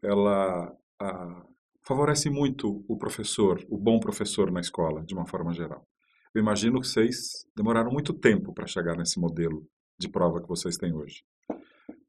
Ela 0.04 0.72
ah, 1.02 1.46
favorece 1.88 2.30
muito 2.30 2.84
o 2.88 2.98
professor, 2.98 3.64
o 3.70 3.78
bom 3.78 4.00
professor 4.00 4.52
na 4.52 4.60
escola, 4.60 5.04
de 5.04 5.14
uma 5.14 5.26
forma 5.26 5.54
geral. 5.54 5.86
Eu 6.34 6.42
imagino 6.42 6.80
que 6.80 6.88
vocês 6.88 7.46
demoraram 7.56 7.92
muito 7.92 8.14
tempo 8.14 8.54
para 8.54 8.68
chegar 8.68 8.96
nesse 8.96 9.20
modelo 9.20 9.66
de 10.00 10.08
prova 10.08 10.42
que 10.42 10.48
vocês 10.48 10.78
têm 10.78 10.94
hoje. 10.94 11.24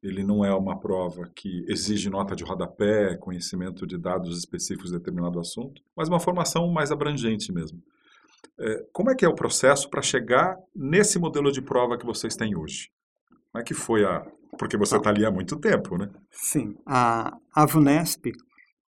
Ele 0.01 0.23
não 0.23 0.43
é 0.43 0.53
uma 0.53 0.79
prova 0.79 1.29
que 1.33 1.65
exige 1.67 2.09
nota 2.09 2.35
de 2.35 2.43
rodapé, 2.43 3.15
conhecimento 3.17 3.85
de 3.85 3.97
dados 3.97 4.37
específicos 4.37 4.91
de 4.91 4.97
determinado 4.97 5.39
assunto, 5.39 5.81
mas 5.95 6.09
uma 6.09 6.19
formação 6.19 6.67
mais 6.67 6.91
abrangente 6.91 7.51
mesmo. 7.51 7.81
É, 8.59 8.85
como 8.91 9.09
é 9.09 9.15
que 9.15 9.25
é 9.25 9.27
o 9.27 9.35
processo 9.35 9.89
para 9.89 10.01
chegar 10.01 10.57
nesse 10.75 11.17
modelo 11.19 11.51
de 11.51 11.61
prova 11.61 11.97
que 11.97 12.05
vocês 12.05 12.35
têm 12.35 12.55
hoje? 12.55 12.89
Como 13.51 13.61
é 13.61 13.65
que 13.65 13.73
foi 13.73 14.03
a... 14.05 14.25
Porque 14.57 14.77
você 14.77 14.97
está 14.97 15.09
ali 15.09 15.25
há 15.25 15.31
muito 15.31 15.57
tempo, 15.57 15.97
né? 15.97 16.09
Sim, 16.31 16.75
a, 16.85 17.35
a 17.53 17.65
VUNESP 17.65 18.31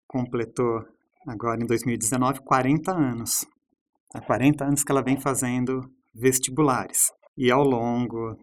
completou 0.06 0.84
agora 1.26 1.62
em 1.62 1.66
2019 1.66 2.40
40 2.40 2.92
anos. 2.92 3.46
Há 4.14 4.20
40 4.20 4.64
anos 4.64 4.84
que 4.84 4.92
ela 4.92 5.02
vem 5.02 5.16
fazendo 5.16 5.88
vestibulares. 6.14 7.10
E 7.36 7.50
ao 7.50 7.64
longo 7.64 8.36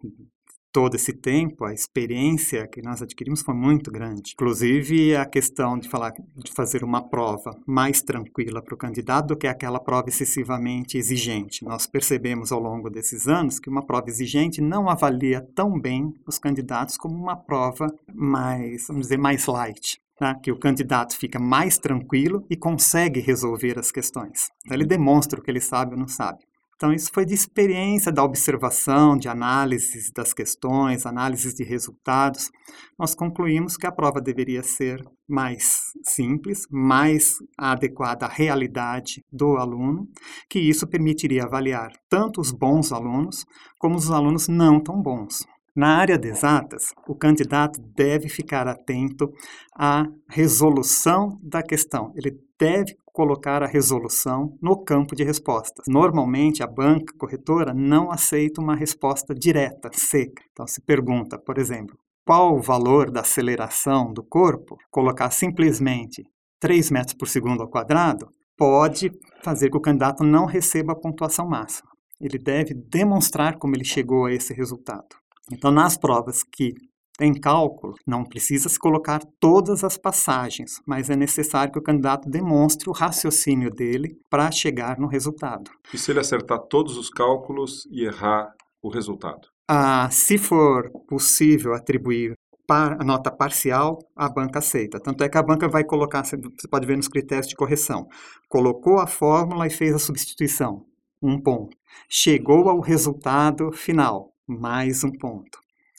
todo 0.72 0.94
esse 0.94 1.12
tempo, 1.12 1.64
a 1.64 1.72
experiência 1.72 2.66
que 2.68 2.82
nós 2.82 3.02
adquirimos 3.02 3.42
foi 3.42 3.54
muito 3.54 3.90
grande. 3.90 4.32
Inclusive, 4.34 5.16
a 5.16 5.24
questão 5.24 5.78
de 5.78 5.88
falar 5.88 6.12
de 6.12 6.52
fazer 6.52 6.84
uma 6.84 7.08
prova 7.08 7.50
mais 7.66 8.02
tranquila 8.02 8.62
para 8.62 8.74
o 8.74 8.78
candidato 8.78 9.28
do 9.28 9.36
que 9.36 9.46
aquela 9.46 9.80
prova 9.80 10.08
excessivamente 10.08 10.96
exigente. 10.96 11.64
Nós 11.64 11.86
percebemos 11.86 12.52
ao 12.52 12.60
longo 12.60 12.88
desses 12.88 13.26
anos 13.26 13.58
que 13.58 13.68
uma 13.68 13.84
prova 13.84 14.08
exigente 14.08 14.60
não 14.60 14.88
avalia 14.88 15.46
tão 15.54 15.78
bem 15.78 16.12
os 16.26 16.38
candidatos 16.38 16.96
como 16.96 17.16
uma 17.16 17.36
prova 17.36 17.86
mais, 18.14 18.86
vamos 18.86 19.02
dizer, 19.02 19.18
mais 19.18 19.46
light. 19.46 20.00
Tá? 20.20 20.34
Que 20.34 20.52
o 20.52 20.58
candidato 20.58 21.16
fica 21.16 21.38
mais 21.38 21.78
tranquilo 21.78 22.44
e 22.50 22.54
consegue 22.54 23.20
resolver 23.20 23.78
as 23.78 23.90
questões. 23.90 24.50
Então, 24.66 24.76
ele 24.76 24.84
demonstra 24.84 25.40
o 25.40 25.42
que 25.42 25.50
ele 25.50 25.62
sabe 25.62 25.94
ou 25.94 25.98
não 25.98 26.06
sabe. 26.06 26.40
Então, 26.76 26.92
isso 26.92 27.10
foi 27.10 27.24
de 27.24 27.32
experiência 27.32 28.12
da 28.12 28.22
observação, 28.22 29.16
de 29.16 29.28
análises 29.28 30.10
das 30.14 30.34
questões, 30.34 31.06
análises 31.06 31.54
de 31.54 31.64
resultados. 31.64 32.50
Nós 32.98 33.14
concluímos 33.14 33.78
que 33.78 33.86
a 33.86 33.92
prova 33.92 34.20
deveria 34.20 34.62
ser 34.62 35.02
mais 35.26 35.78
simples, 36.02 36.66
mais 36.70 37.36
adequada 37.56 38.26
à 38.26 38.28
realidade 38.28 39.24
do 39.32 39.56
aluno, 39.56 40.06
que 40.50 40.58
isso 40.58 40.86
permitiria 40.86 41.44
avaliar 41.44 41.92
tanto 42.10 42.42
os 42.42 42.52
bons 42.52 42.92
alunos 42.92 43.46
como 43.78 43.96
os 43.96 44.10
alunos 44.10 44.48
não 44.48 44.82
tão 44.82 45.00
bons. 45.00 45.46
Na 45.74 45.98
área 45.98 46.18
de 46.18 46.28
exatas, 46.28 46.92
o 47.06 47.14
candidato 47.14 47.80
deve 47.94 48.28
ficar 48.28 48.66
atento 48.66 49.32
à 49.76 50.04
resolução 50.28 51.38
da 51.42 51.62
questão. 51.62 52.12
Ele 52.16 52.36
deve 52.58 52.96
colocar 53.12 53.62
a 53.62 53.66
resolução 53.66 54.56
no 54.60 54.76
campo 54.84 55.14
de 55.14 55.22
respostas. 55.22 55.86
Normalmente, 55.88 56.62
a 56.62 56.66
banca 56.66 57.14
corretora 57.16 57.72
não 57.72 58.10
aceita 58.10 58.60
uma 58.60 58.74
resposta 58.74 59.34
direta, 59.34 59.90
seca. 59.92 60.42
Então, 60.52 60.66
se 60.66 60.80
pergunta, 60.80 61.38
por 61.38 61.58
exemplo, 61.58 61.96
qual 62.26 62.56
o 62.56 62.62
valor 62.62 63.10
da 63.10 63.20
aceleração 63.20 64.12
do 64.12 64.22
corpo, 64.22 64.76
colocar 64.90 65.30
simplesmente 65.30 66.24
3 66.58 66.90
metros 66.90 67.14
por 67.14 67.28
segundo 67.28 67.62
ao 67.62 67.68
quadrado, 67.68 68.28
pode 68.56 69.10
fazer 69.42 69.70
que 69.70 69.76
o 69.76 69.80
candidato 69.80 70.22
não 70.24 70.46
receba 70.46 70.92
a 70.92 70.96
pontuação 70.96 71.48
máxima. 71.48 71.90
Ele 72.20 72.38
deve 72.38 72.74
demonstrar 72.74 73.56
como 73.58 73.74
ele 73.74 73.84
chegou 73.84 74.26
a 74.26 74.32
esse 74.32 74.52
resultado. 74.52 75.19
Então, 75.52 75.70
nas 75.70 75.96
provas 75.96 76.42
que 76.42 76.74
tem 77.18 77.34
cálculo, 77.34 77.94
não 78.06 78.24
precisa 78.24 78.68
se 78.68 78.78
colocar 78.78 79.20
todas 79.38 79.84
as 79.84 79.98
passagens, 79.98 80.80
mas 80.86 81.10
é 81.10 81.16
necessário 81.16 81.70
que 81.70 81.78
o 81.78 81.82
candidato 81.82 82.30
demonstre 82.30 82.88
o 82.88 82.92
raciocínio 82.94 83.70
dele 83.70 84.16
para 84.30 84.50
chegar 84.50 84.98
no 84.98 85.06
resultado. 85.06 85.70
E 85.92 85.98
se 85.98 86.10
ele 86.10 86.20
acertar 86.20 86.58
todos 86.60 86.96
os 86.96 87.10
cálculos 87.10 87.86
e 87.90 88.04
errar 88.04 88.50
o 88.82 88.88
resultado? 88.88 89.48
Ah, 89.68 90.08
se 90.10 90.38
for 90.38 90.90
possível 91.06 91.74
atribuir 91.74 92.32
a 92.72 93.04
nota 93.04 93.30
parcial, 93.30 93.98
a 94.16 94.28
banca 94.28 94.60
aceita. 94.60 95.00
Tanto 95.00 95.24
é 95.24 95.28
que 95.28 95.36
a 95.36 95.42
banca 95.42 95.68
vai 95.68 95.82
colocar, 95.84 96.24
você 96.24 96.38
pode 96.70 96.86
ver 96.86 96.96
nos 96.96 97.08
critérios 97.08 97.48
de 97.48 97.56
correção, 97.56 98.06
colocou 98.48 98.98
a 98.98 99.06
fórmula 99.06 99.66
e 99.66 99.70
fez 99.70 99.94
a 99.94 99.98
substituição, 99.98 100.86
um 101.20 101.40
ponto. 101.40 101.76
Chegou 102.08 102.68
ao 102.68 102.80
resultado 102.80 103.72
final, 103.72 104.32
mais 104.50 105.04
um 105.04 105.10
ponto. 105.10 105.58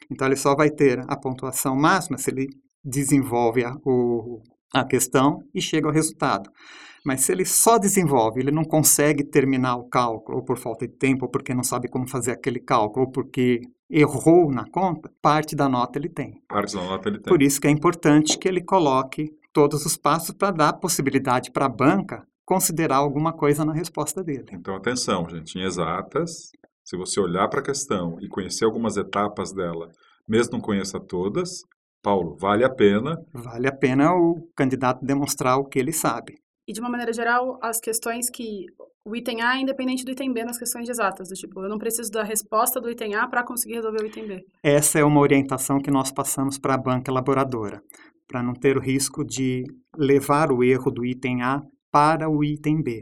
Então 0.09 0.27
ele 0.27 0.35
só 0.35 0.55
vai 0.55 0.69
ter 0.69 1.03
a 1.07 1.15
pontuação 1.15 1.75
máxima 1.75 2.17
se 2.17 2.29
ele 2.29 2.47
desenvolve 2.83 3.63
a, 3.63 3.75
o, 3.85 4.41
a 4.73 4.83
questão 4.83 5.39
e 5.53 5.61
chega 5.61 5.87
ao 5.87 5.93
resultado. 5.93 6.49
Mas 7.03 7.21
se 7.21 7.31
ele 7.31 7.45
só 7.45 7.79
desenvolve, 7.79 8.39
ele 8.39 8.51
não 8.51 8.63
consegue 8.63 9.23
terminar 9.23 9.75
o 9.75 9.89
cálculo, 9.89 10.37
ou 10.37 10.43
por 10.43 10.57
falta 10.57 10.87
de 10.87 10.93
tempo, 10.93 11.25
ou 11.25 11.31
porque 11.31 11.53
não 11.53 11.63
sabe 11.63 11.87
como 11.87 12.07
fazer 12.07 12.31
aquele 12.31 12.59
cálculo, 12.59 13.07
ou 13.07 13.11
porque 13.11 13.61
errou 13.89 14.51
na 14.51 14.65
conta, 14.69 15.11
parte 15.21 15.55
da 15.55 15.67
nota 15.67 15.97
ele 15.97 16.09
tem. 16.09 16.41
Parte 16.47 16.75
da 16.75 16.83
nota 16.83 17.09
ele 17.09 17.19
tem. 17.19 17.31
Por 17.31 17.41
isso 17.41 17.59
que 17.59 17.67
é 17.67 17.71
importante 17.71 18.37
que 18.37 18.47
ele 18.47 18.61
coloque 18.61 19.31
todos 19.51 19.85
os 19.85 19.97
passos 19.97 20.35
para 20.35 20.51
dar 20.51 20.73
possibilidade 20.73 21.51
para 21.51 21.65
a 21.65 21.69
banca 21.69 22.25
considerar 22.45 22.97
alguma 22.97 23.33
coisa 23.33 23.63
na 23.65 23.73
resposta 23.73 24.23
dele. 24.23 24.45
Então, 24.51 24.75
atenção, 24.75 25.27
gente, 25.29 25.57
em 25.57 25.63
exatas, 25.63 26.51
se 26.83 26.97
você 26.97 27.19
olhar 27.19 27.47
para 27.47 27.59
a 27.59 27.63
questão 27.63 28.17
e 28.21 28.27
conhecer 28.27 28.65
algumas 28.65 28.97
etapas 28.97 29.53
dela, 29.53 29.89
mesmo 30.27 30.53
não 30.53 30.61
conheça 30.61 30.99
todas, 30.99 31.61
Paulo, 32.01 32.35
vale 32.39 32.63
a 32.63 32.69
pena. 32.69 33.15
Vale 33.33 33.67
a 33.67 33.75
pena 33.75 34.13
o 34.13 34.49
candidato 34.55 35.05
demonstrar 35.05 35.57
o 35.57 35.65
que 35.65 35.77
ele 35.77 35.93
sabe. 35.93 36.35
E 36.67 36.73
de 36.73 36.79
uma 36.79 36.89
maneira 36.89 37.13
geral, 37.13 37.59
as 37.61 37.79
questões 37.79 38.29
que 38.29 38.65
o 39.03 39.15
item 39.15 39.41
A 39.41 39.57
é 39.57 39.61
independente 39.61 40.05
do 40.05 40.11
item 40.11 40.31
B 40.31 40.43
nas 40.43 40.57
questões 40.57 40.87
exatas, 40.87 41.29
do 41.29 41.35
tipo, 41.35 41.59
eu 41.61 41.69
não 41.69 41.77
preciso 41.77 42.11
da 42.11 42.23
resposta 42.23 42.79
do 42.79 42.89
item 42.89 43.15
A 43.15 43.27
para 43.27 43.43
conseguir 43.43 43.75
resolver 43.75 44.03
o 44.03 44.07
item 44.07 44.27
B. 44.27 44.45
Essa 44.63 44.99
é 44.99 45.03
uma 45.03 45.19
orientação 45.19 45.79
que 45.79 45.91
nós 45.91 46.11
passamos 46.11 46.57
para 46.57 46.75
a 46.75 46.77
banca 46.77 47.11
elaboradora, 47.11 47.81
para 48.27 48.43
não 48.43 48.53
ter 48.53 48.77
o 48.77 48.81
risco 48.81 49.25
de 49.25 49.63
levar 49.97 50.51
o 50.51 50.63
erro 50.63 50.91
do 50.91 51.05
item 51.05 51.41
A 51.41 51.61
para 51.91 52.29
o 52.29 52.43
item 52.43 52.81
B, 52.81 53.01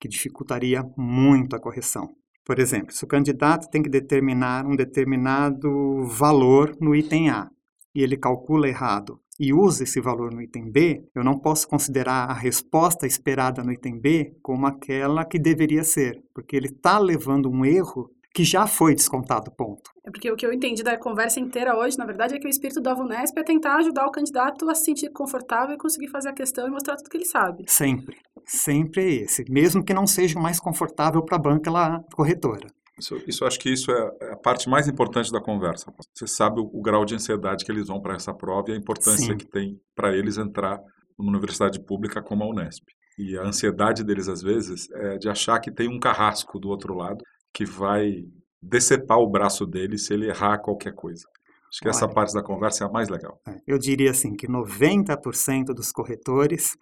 que 0.00 0.08
dificultaria 0.08 0.82
muito 0.96 1.54
a 1.56 1.60
correção. 1.60 2.08
Por 2.46 2.60
exemplo, 2.60 2.92
se 2.92 3.02
o 3.02 3.08
candidato 3.08 3.68
tem 3.68 3.82
que 3.82 3.90
determinar 3.90 4.64
um 4.64 4.76
determinado 4.76 6.06
valor 6.06 6.76
no 6.80 6.94
item 6.94 7.28
A 7.28 7.50
e 7.92 8.04
ele 8.04 8.16
calcula 8.16 8.68
errado 8.68 9.20
e 9.38 9.52
usa 9.52 9.82
esse 9.82 10.00
valor 10.00 10.32
no 10.32 10.40
item 10.40 10.70
B, 10.70 11.02
eu 11.12 11.24
não 11.24 11.40
posso 11.40 11.66
considerar 11.66 12.30
a 12.30 12.32
resposta 12.32 13.04
esperada 13.04 13.64
no 13.64 13.72
item 13.72 13.98
B 13.98 14.32
como 14.40 14.64
aquela 14.64 15.24
que 15.24 15.40
deveria 15.40 15.82
ser, 15.82 16.22
porque 16.32 16.54
ele 16.56 16.68
está 16.68 17.00
levando 17.00 17.50
um 17.50 17.64
erro 17.64 18.08
que 18.32 18.44
já 18.44 18.66
foi 18.66 18.94
descontado, 18.94 19.50
ponto. 19.50 19.90
É 20.04 20.10
porque 20.10 20.30
o 20.30 20.36
que 20.36 20.46
eu 20.46 20.52
entendi 20.52 20.82
da 20.82 20.96
conversa 20.96 21.40
inteira 21.40 21.76
hoje, 21.76 21.98
na 21.98 22.04
verdade, 22.04 22.36
é 22.36 22.38
que 22.38 22.46
o 22.46 22.50
espírito 22.50 22.80
da 22.80 22.94
VUNESP 22.94 23.40
é 23.40 23.42
tentar 23.42 23.76
ajudar 23.76 24.06
o 24.06 24.12
candidato 24.12 24.70
a 24.70 24.74
se 24.74 24.84
sentir 24.84 25.10
confortável 25.10 25.74
e 25.74 25.78
conseguir 25.78 26.08
fazer 26.08 26.28
a 26.28 26.34
questão 26.34 26.68
e 26.68 26.70
mostrar 26.70 26.96
tudo 26.96 27.08
que 27.08 27.16
ele 27.16 27.24
sabe. 27.24 27.64
Sempre. 27.66 28.18
Sempre 28.46 29.02
é 29.02 29.24
esse. 29.24 29.44
Mesmo 29.50 29.84
que 29.84 29.92
não 29.92 30.06
seja 30.06 30.38
o 30.38 30.42
mais 30.42 30.60
confortável 30.60 31.22
para 31.22 31.36
a 31.36 31.40
banca 31.40 31.70
lá, 31.70 32.00
corretora. 32.14 32.68
Isso, 32.98 33.20
isso 33.26 33.44
acho 33.44 33.58
que 33.58 33.70
isso 33.70 33.90
é, 33.90 34.10
é 34.22 34.32
a 34.32 34.36
parte 34.36 34.68
mais 34.68 34.88
importante 34.88 35.30
da 35.30 35.40
conversa. 35.40 35.92
Você 36.14 36.26
sabe 36.26 36.60
o, 36.60 36.70
o 36.72 36.80
grau 36.80 37.04
de 37.04 37.14
ansiedade 37.14 37.64
que 37.64 37.70
eles 37.70 37.88
vão 37.88 38.00
para 38.00 38.14
essa 38.14 38.32
prova 38.32 38.70
e 38.70 38.72
a 38.72 38.76
importância 38.76 39.32
Sim. 39.32 39.36
que 39.36 39.46
tem 39.46 39.78
para 39.94 40.16
eles 40.16 40.38
entrar 40.38 40.80
numa 41.18 41.30
universidade 41.30 41.80
pública 41.80 42.22
como 42.22 42.44
a 42.44 42.48
Unesp. 42.48 42.84
E 43.18 43.36
a 43.36 43.42
ansiedade 43.42 44.04
deles, 44.04 44.28
às 44.28 44.42
vezes, 44.42 44.90
é 44.92 45.18
de 45.18 45.28
achar 45.28 45.58
que 45.58 45.70
tem 45.70 45.88
um 45.88 45.98
carrasco 45.98 46.58
do 46.58 46.68
outro 46.68 46.94
lado 46.94 47.22
que 47.52 47.64
vai 47.64 48.24
decepar 48.62 49.18
o 49.18 49.28
braço 49.28 49.66
dele 49.66 49.98
se 49.98 50.12
ele 50.12 50.28
errar 50.28 50.58
qualquer 50.58 50.94
coisa. 50.94 51.26
Acho 51.68 51.80
que 51.80 51.88
Olha, 51.88 51.96
essa 51.96 52.08
parte 52.08 52.32
da 52.32 52.42
conversa 52.42 52.84
é 52.84 52.86
a 52.86 52.90
mais 52.90 53.08
legal. 53.08 53.40
É, 53.46 53.56
eu 53.66 53.78
diria 53.78 54.10
assim 54.10 54.34
que 54.34 54.46
90% 54.46 55.74
dos 55.74 55.90
corretores 55.92 56.76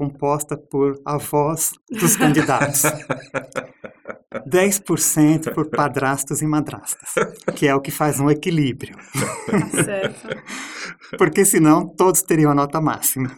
composta 0.00 0.56
por 0.56 0.98
avós 1.04 1.72
dos 1.90 2.16
candidatos. 2.16 2.84
10% 4.48 5.52
por 5.52 5.68
padrastos 5.68 6.40
e 6.40 6.46
madrastas, 6.46 7.10
que 7.54 7.66
é 7.66 7.74
o 7.74 7.80
que 7.80 7.90
faz 7.90 8.18
um 8.18 8.30
equilíbrio. 8.30 8.96
Certo. 9.84 10.28
Porque 11.18 11.44
senão 11.44 11.86
todos 11.86 12.22
teriam 12.22 12.50
a 12.50 12.54
nota 12.54 12.80
máxima. 12.80 13.30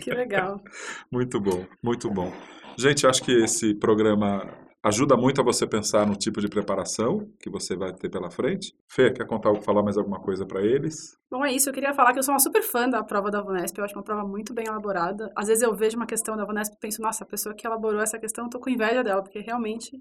Que 0.00 0.10
legal. 0.10 0.62
Muito 1.10 1.40
bom, 1.40 1.66
muito 1.82 2.08
bom. 2.10 2.32
Gente, 2.78 3.04
acho 3.04 3.22
que 3.24 3.32
esse 3.32 3.74
programa 3.74 4.46
ajuda 4.88 5.16
muito 5.16 5.40
a 5.40 5.44
você 5.44 5.66
pensar 5.66 6.06
no 6.06 6.16
tipo 6.16 6.40
de 6.40 6.48
preparação 6.48 7.30
que 7.40 7.48
você 7.50 7.76
vai 7.76 7.92
ter 7.92 8.08
pela 8.08 8.30
frente. 8.30 8.74
Fê, 8.88 9.12
quer 9.12 9.26
contar, 9.26 9.54
falar 9.62 9.82
mais 9.82 9.96
alguma 9.96 10.20
coisa 10.20 10.44
para 10.44 10.62
eles? 10.62 11.16
Bom, 11.30 11.44
é 11.44 11.52
isso. 11.52 11.68
Eu 11.68 11.72
queria 11.72 11.94
falar 11.94 12.12
que 12.12 12.18
eu 12.18 12.22
sou 12.22 12.34
uma 12.34 12.40
super 12.40 12.62
fã 12.62 12.88
da 12.88 13.02
prova 13.02 13.30
da 13.30 13.40
Vunesp. 13.40 13.78
Eu 13.78 13.84
acho 13.84 13.94
uma 13.94 14.02
prova 14.02 14.26
muito 14.26 14.52
bem 14.52 14.66
elaborada. 14.66 15.30
Às 15.36 15.48
vezes 15.48 15.62
eu 15.62 15.74
vejo 15.74 15.96
uma 15.96 16.06
questão 16.06 16.36
da 16.36 16.44
Vunesp 16.44 16.74
e 16.74 16.78
penso, 16.78 17.00
nossa, 17.00 17.24
a 17.24 17.26
pessoa 17.26 17.54
que 17.54 17.66
elaborou 17.66 18.00
essa 18.00 18.18
questão, 18.18 18.44
eu 18.44 18.50
tô 18.50 18.58
com 18.58 18.70
inveja 18.70 19.04
dela, 19.04 19.22
porque 19.22 19.40
realmente 19.40 19.98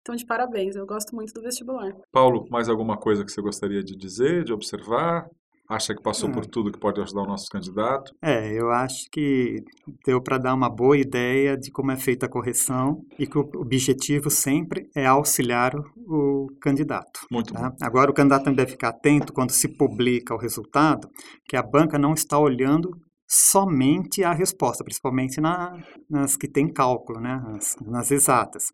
então, 0.00 0.16
de 0.16 0.24
parabéns, 0.24 0.76
eu 0.76 0.86
gosto 0.86 1.14
muito 1.14 1.32
do 1.34 1.42
vestibular. 1.42 1.92
Paulo, 2.10 2.46
mais 2.50 2.68
alguma 2.68 2.96
coisa 2.96 3.22
que 3.22 3.30
você 3.30 3.42
gostaria 3.42 3.82
de 3.82 3.94
dizer, 3.94 4.44
de 4.44 4.52
observar? 4.52 5.28
Acha 5.70 5.94
que 5.94 6.02
passou 6.02 6.28
por 6.28 6.44
hum. 6.44 6.48
tudo 6.50 6.72
que 6.72 6.80
pode 6.80 7.00
ajudar 7.00 7.22
o 7.22 7.26
nosso 7.26 7.48
candidato? 7.48 8.12
É, 8.20 8.52
eu 8.52 8.72
acho 8.72 9.08
que 9.08 9.62
deu 10.04 10.20
para 10.20 10.36
dar 10.36 10.52
uma 10.52 10.68
boa 10.68 10.98
ideia 10.98 11.56
de 11.56 11.70
como 11.70 11.92
é 11.92 11.96
feita 11.96 12.26
a 12.26 12.28
correção 12.28 13.04
e 13.16 13.24
que 13.24 13.38
o 13.38 13.48
objetivo 13.54 14.28
sempre 14.30 14.90
é 14.96 15.06
auxiliar 15.06 15.72
o 15.96 16.48
candidato. 16.60 17.20
Muito 17.30 17.52
tá? 17.52 17.70
bom. 17.70 17.76
Agora, 17.80 18.10
o 18.10 18.14
candidato 18.14 18.42
também 18.42 18.56
deve 18.56 18.72
ficar 18.72 18.88
atento 18.88 19.32
quando 19.32 19.52
se 19.52 19.68
publica 19.68 20.34
o 20.34 20.38
resultado, 20.38 21.08
que 21.48 21.56
a 21.56 21.62
banca 21.62 21.96
não 21.96 22.14
está 22.14 22.36
olhando 22.36 22.90
somente 23.28 24.24
a 24.24 24.32
resposta, 24.32 24.82
principalmente 24.82 25.40
na, 25.40 25.78
nas 26.10 26.36
que 26.36 26.48
tem 26.48 26.66
cálculo, 26.66 27.20
né? 27.20 27.40
nas, 27.46 27.76
nas 27.80 28.10
exatas 28.10 28.72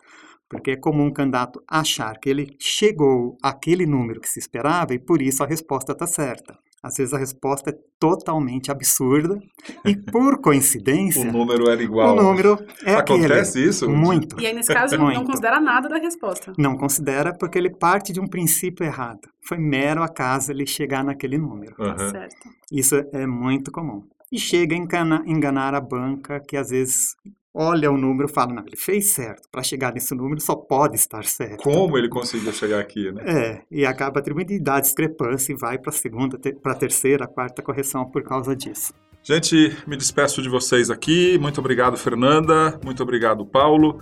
porque 0.48 0.72
é 0.72 0.76
comum 0.76 1.08
o 1.08 1.12
candidato 1.12 1.60
achar 1.68 2.18
que 2.18 2.30
ele 2.30 2.56
chegou 2.58 3.36
àquele 3.42 3.84
número 3.84 4.20
que 4.20 4.28
se 4.28 4.38
esperava 4.38 4.94
e 4.94 4.98
por 4.98 5.20
isso 5.20 5.42
a 5.42 5.46
resposta 5.46 5.92
está 5.92 6.06
certa. 6.06 6.56
Às 6.86 6.96
vezes 6.96 7.12
a 7.12 7.18
resposta 7.18 7.70
é 7.70 7.74
totalmente 7.98 8.70
absurda 8.70 9.38
e, 9.84 9.96
por 9.96 10.38
coincidência, 10.42 11.28
o 11.28 11.32
número 11.32 11.68
era 11.68 11.82
igual. 11.82 12.16
O 12.16 12.22
número 12.22 12.58
é 12.84 12.94
Acontece 12.94 13.58
aquele. 13.58 13.68
isso? 13.68 13.90
Muito. 13.90 14.40
E 14.40 14.46
aí, 14.46 14.54
nesse 14.54 14.72
caso, 14.72 14.96
Muito. 14.98 15.18
não 15.18 15.24
considera 15.24 15.60
nada 15.60 15.88
da 15.88 15.98
resposta. 15.98 16.52
Não 16.56 16.76
considera 16.76 17.36
porque 17.36 17.58
ele 17.58 17.70
parte 17.70 18.12
de 18.12 18.20
um 18.20 18.26
princípio 18.28 18.86
errado. 18.86 19.28
Foi 19.48 19.58
mero 19.58 20.02
acaso 20.02 20.52
ele 20.52 20.64
chegar 20.64 21.02
naquele 21.02 21.38
número. 21.38 21.74
Uhum. 21.78 22.10
Certo. 22.10 22.48
Isso 22.70 22.94
é 23.12 23.26
muito 23.26 23.72
comum. 23.72 24.02
E 24.30 24.38
chega 24.38 24.74
a 24.74 24.78
enganar, 24.78 25.22
enganar 25.26 25.74
a 25.74 25.80
banca, 25.80 26.40
que 26.40 26.56
às 26.56 26.70
vezes 26.70 27.16
olha 27.56 27.90
o 27.90 27.96
número 27.96 28.28
e 28.28 28.32
fala, 28.32 28.52
não, 28.52 28.66
ele 28.66 28.76
fez 28.76 29.12
certo. 29.12 29.48
Para 29.50 29.62
chegar 29.62 29.92
nesse 29.94 30.14
número 30.14 30.40
só 30.40 30.54
pode 30.54 30.96
estar 30.96 31.24
certo. 31.24 31.62
Como 31.62 31.96
ele 31.96 32.08
conseguiu 32.08 32.52
chegar 32.52 32.78
aqui, 32.78 33.10
né? 33.10 33.22
É, 33.24 33.62
e 33.70 33.86
acaba 33.86 34.20
atribuindo 34.20 34.52
e 34.52 34.60
dá 34.60 34.78
discrepância 34.78 35.52
e 35.52 35.56
vai 35.56 35.78
para 35.78 35.90
a 35.90 35.92
segunda, 35.92 36.38
para 36.62 36.72
a 36.72 36.76
terceira, 36.76 37.26
quarta 37.26 37.62
correção 37.62 38.04
por 38.04 38.22
causa 38.22 38.54
disso. 38.54 38.92
Gente, 39.22 39.74
me 39.86 39.96
despeço 39.96 40.42
de 40.42 40.48
vocês 40.48 40.90
aqui. 40.90 41.38
Muito 41.38 41.58
obrigado, 41.58 41.96
Fernanda. 41.96 42.78
Muito 42.84 43.02
obrigado, 43.02 43.44
Paulo. 43.46 44.00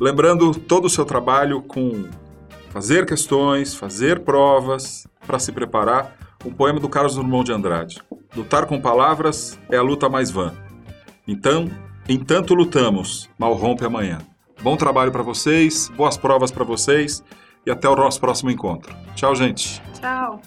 Lembrando 0.00 0.52
todo 0.52 0.86
o 0.86 0.90
seu 0.90 1.04
trabalho 1.04 1.62
com 1.62 2.06
fazer 2.70 3.06
questões, 3.06 3.74
fazer 3.74 4.20
provas 4.20 5.06
para 5.26 5.38
se 5.38 5.52
preparar. 5.52 6.16
Um 6.44 6.52
poema 6.52 6.80
do 6.80 6.88
Carlos 6.88 7.14
Drummond 7.14 7.46
de 7.46 7.52
Andrade. 7.52 8.02
Lutar 8.34 8.66
com 8.66 8.80
palavras 8.80 9.58
é 9.70 9.76
a 9.76 9.82
luta 9.82 10.08
mais 10.08 10.30
vã. 10.30 10.52
Então, 11.26 11.70
Entanto 12.08 12.54
lutamos, 12.54 13.28
mal 13.36 13.52
rompe 13.54 13.84
amanhã. 13.84 14.18
Bom 14.62 14.76
trabalho 14.76 15.10
para 15.10 15.24
vocês, 15.24 15.90
boas 15.96 16.16
provas 16.16 16.52
para 16.52 16.64
vocês 16.64 17.22
e 17.66 17.70
até 17.70 17.88
o 17.88 17.96
nosso 17.96 18.20
próximo 18.20 18.50
encontro. 18.50 18.94
Tchau, 19.16 19.34
gente. 19.34 19.82
Tchau. 20.00 20.40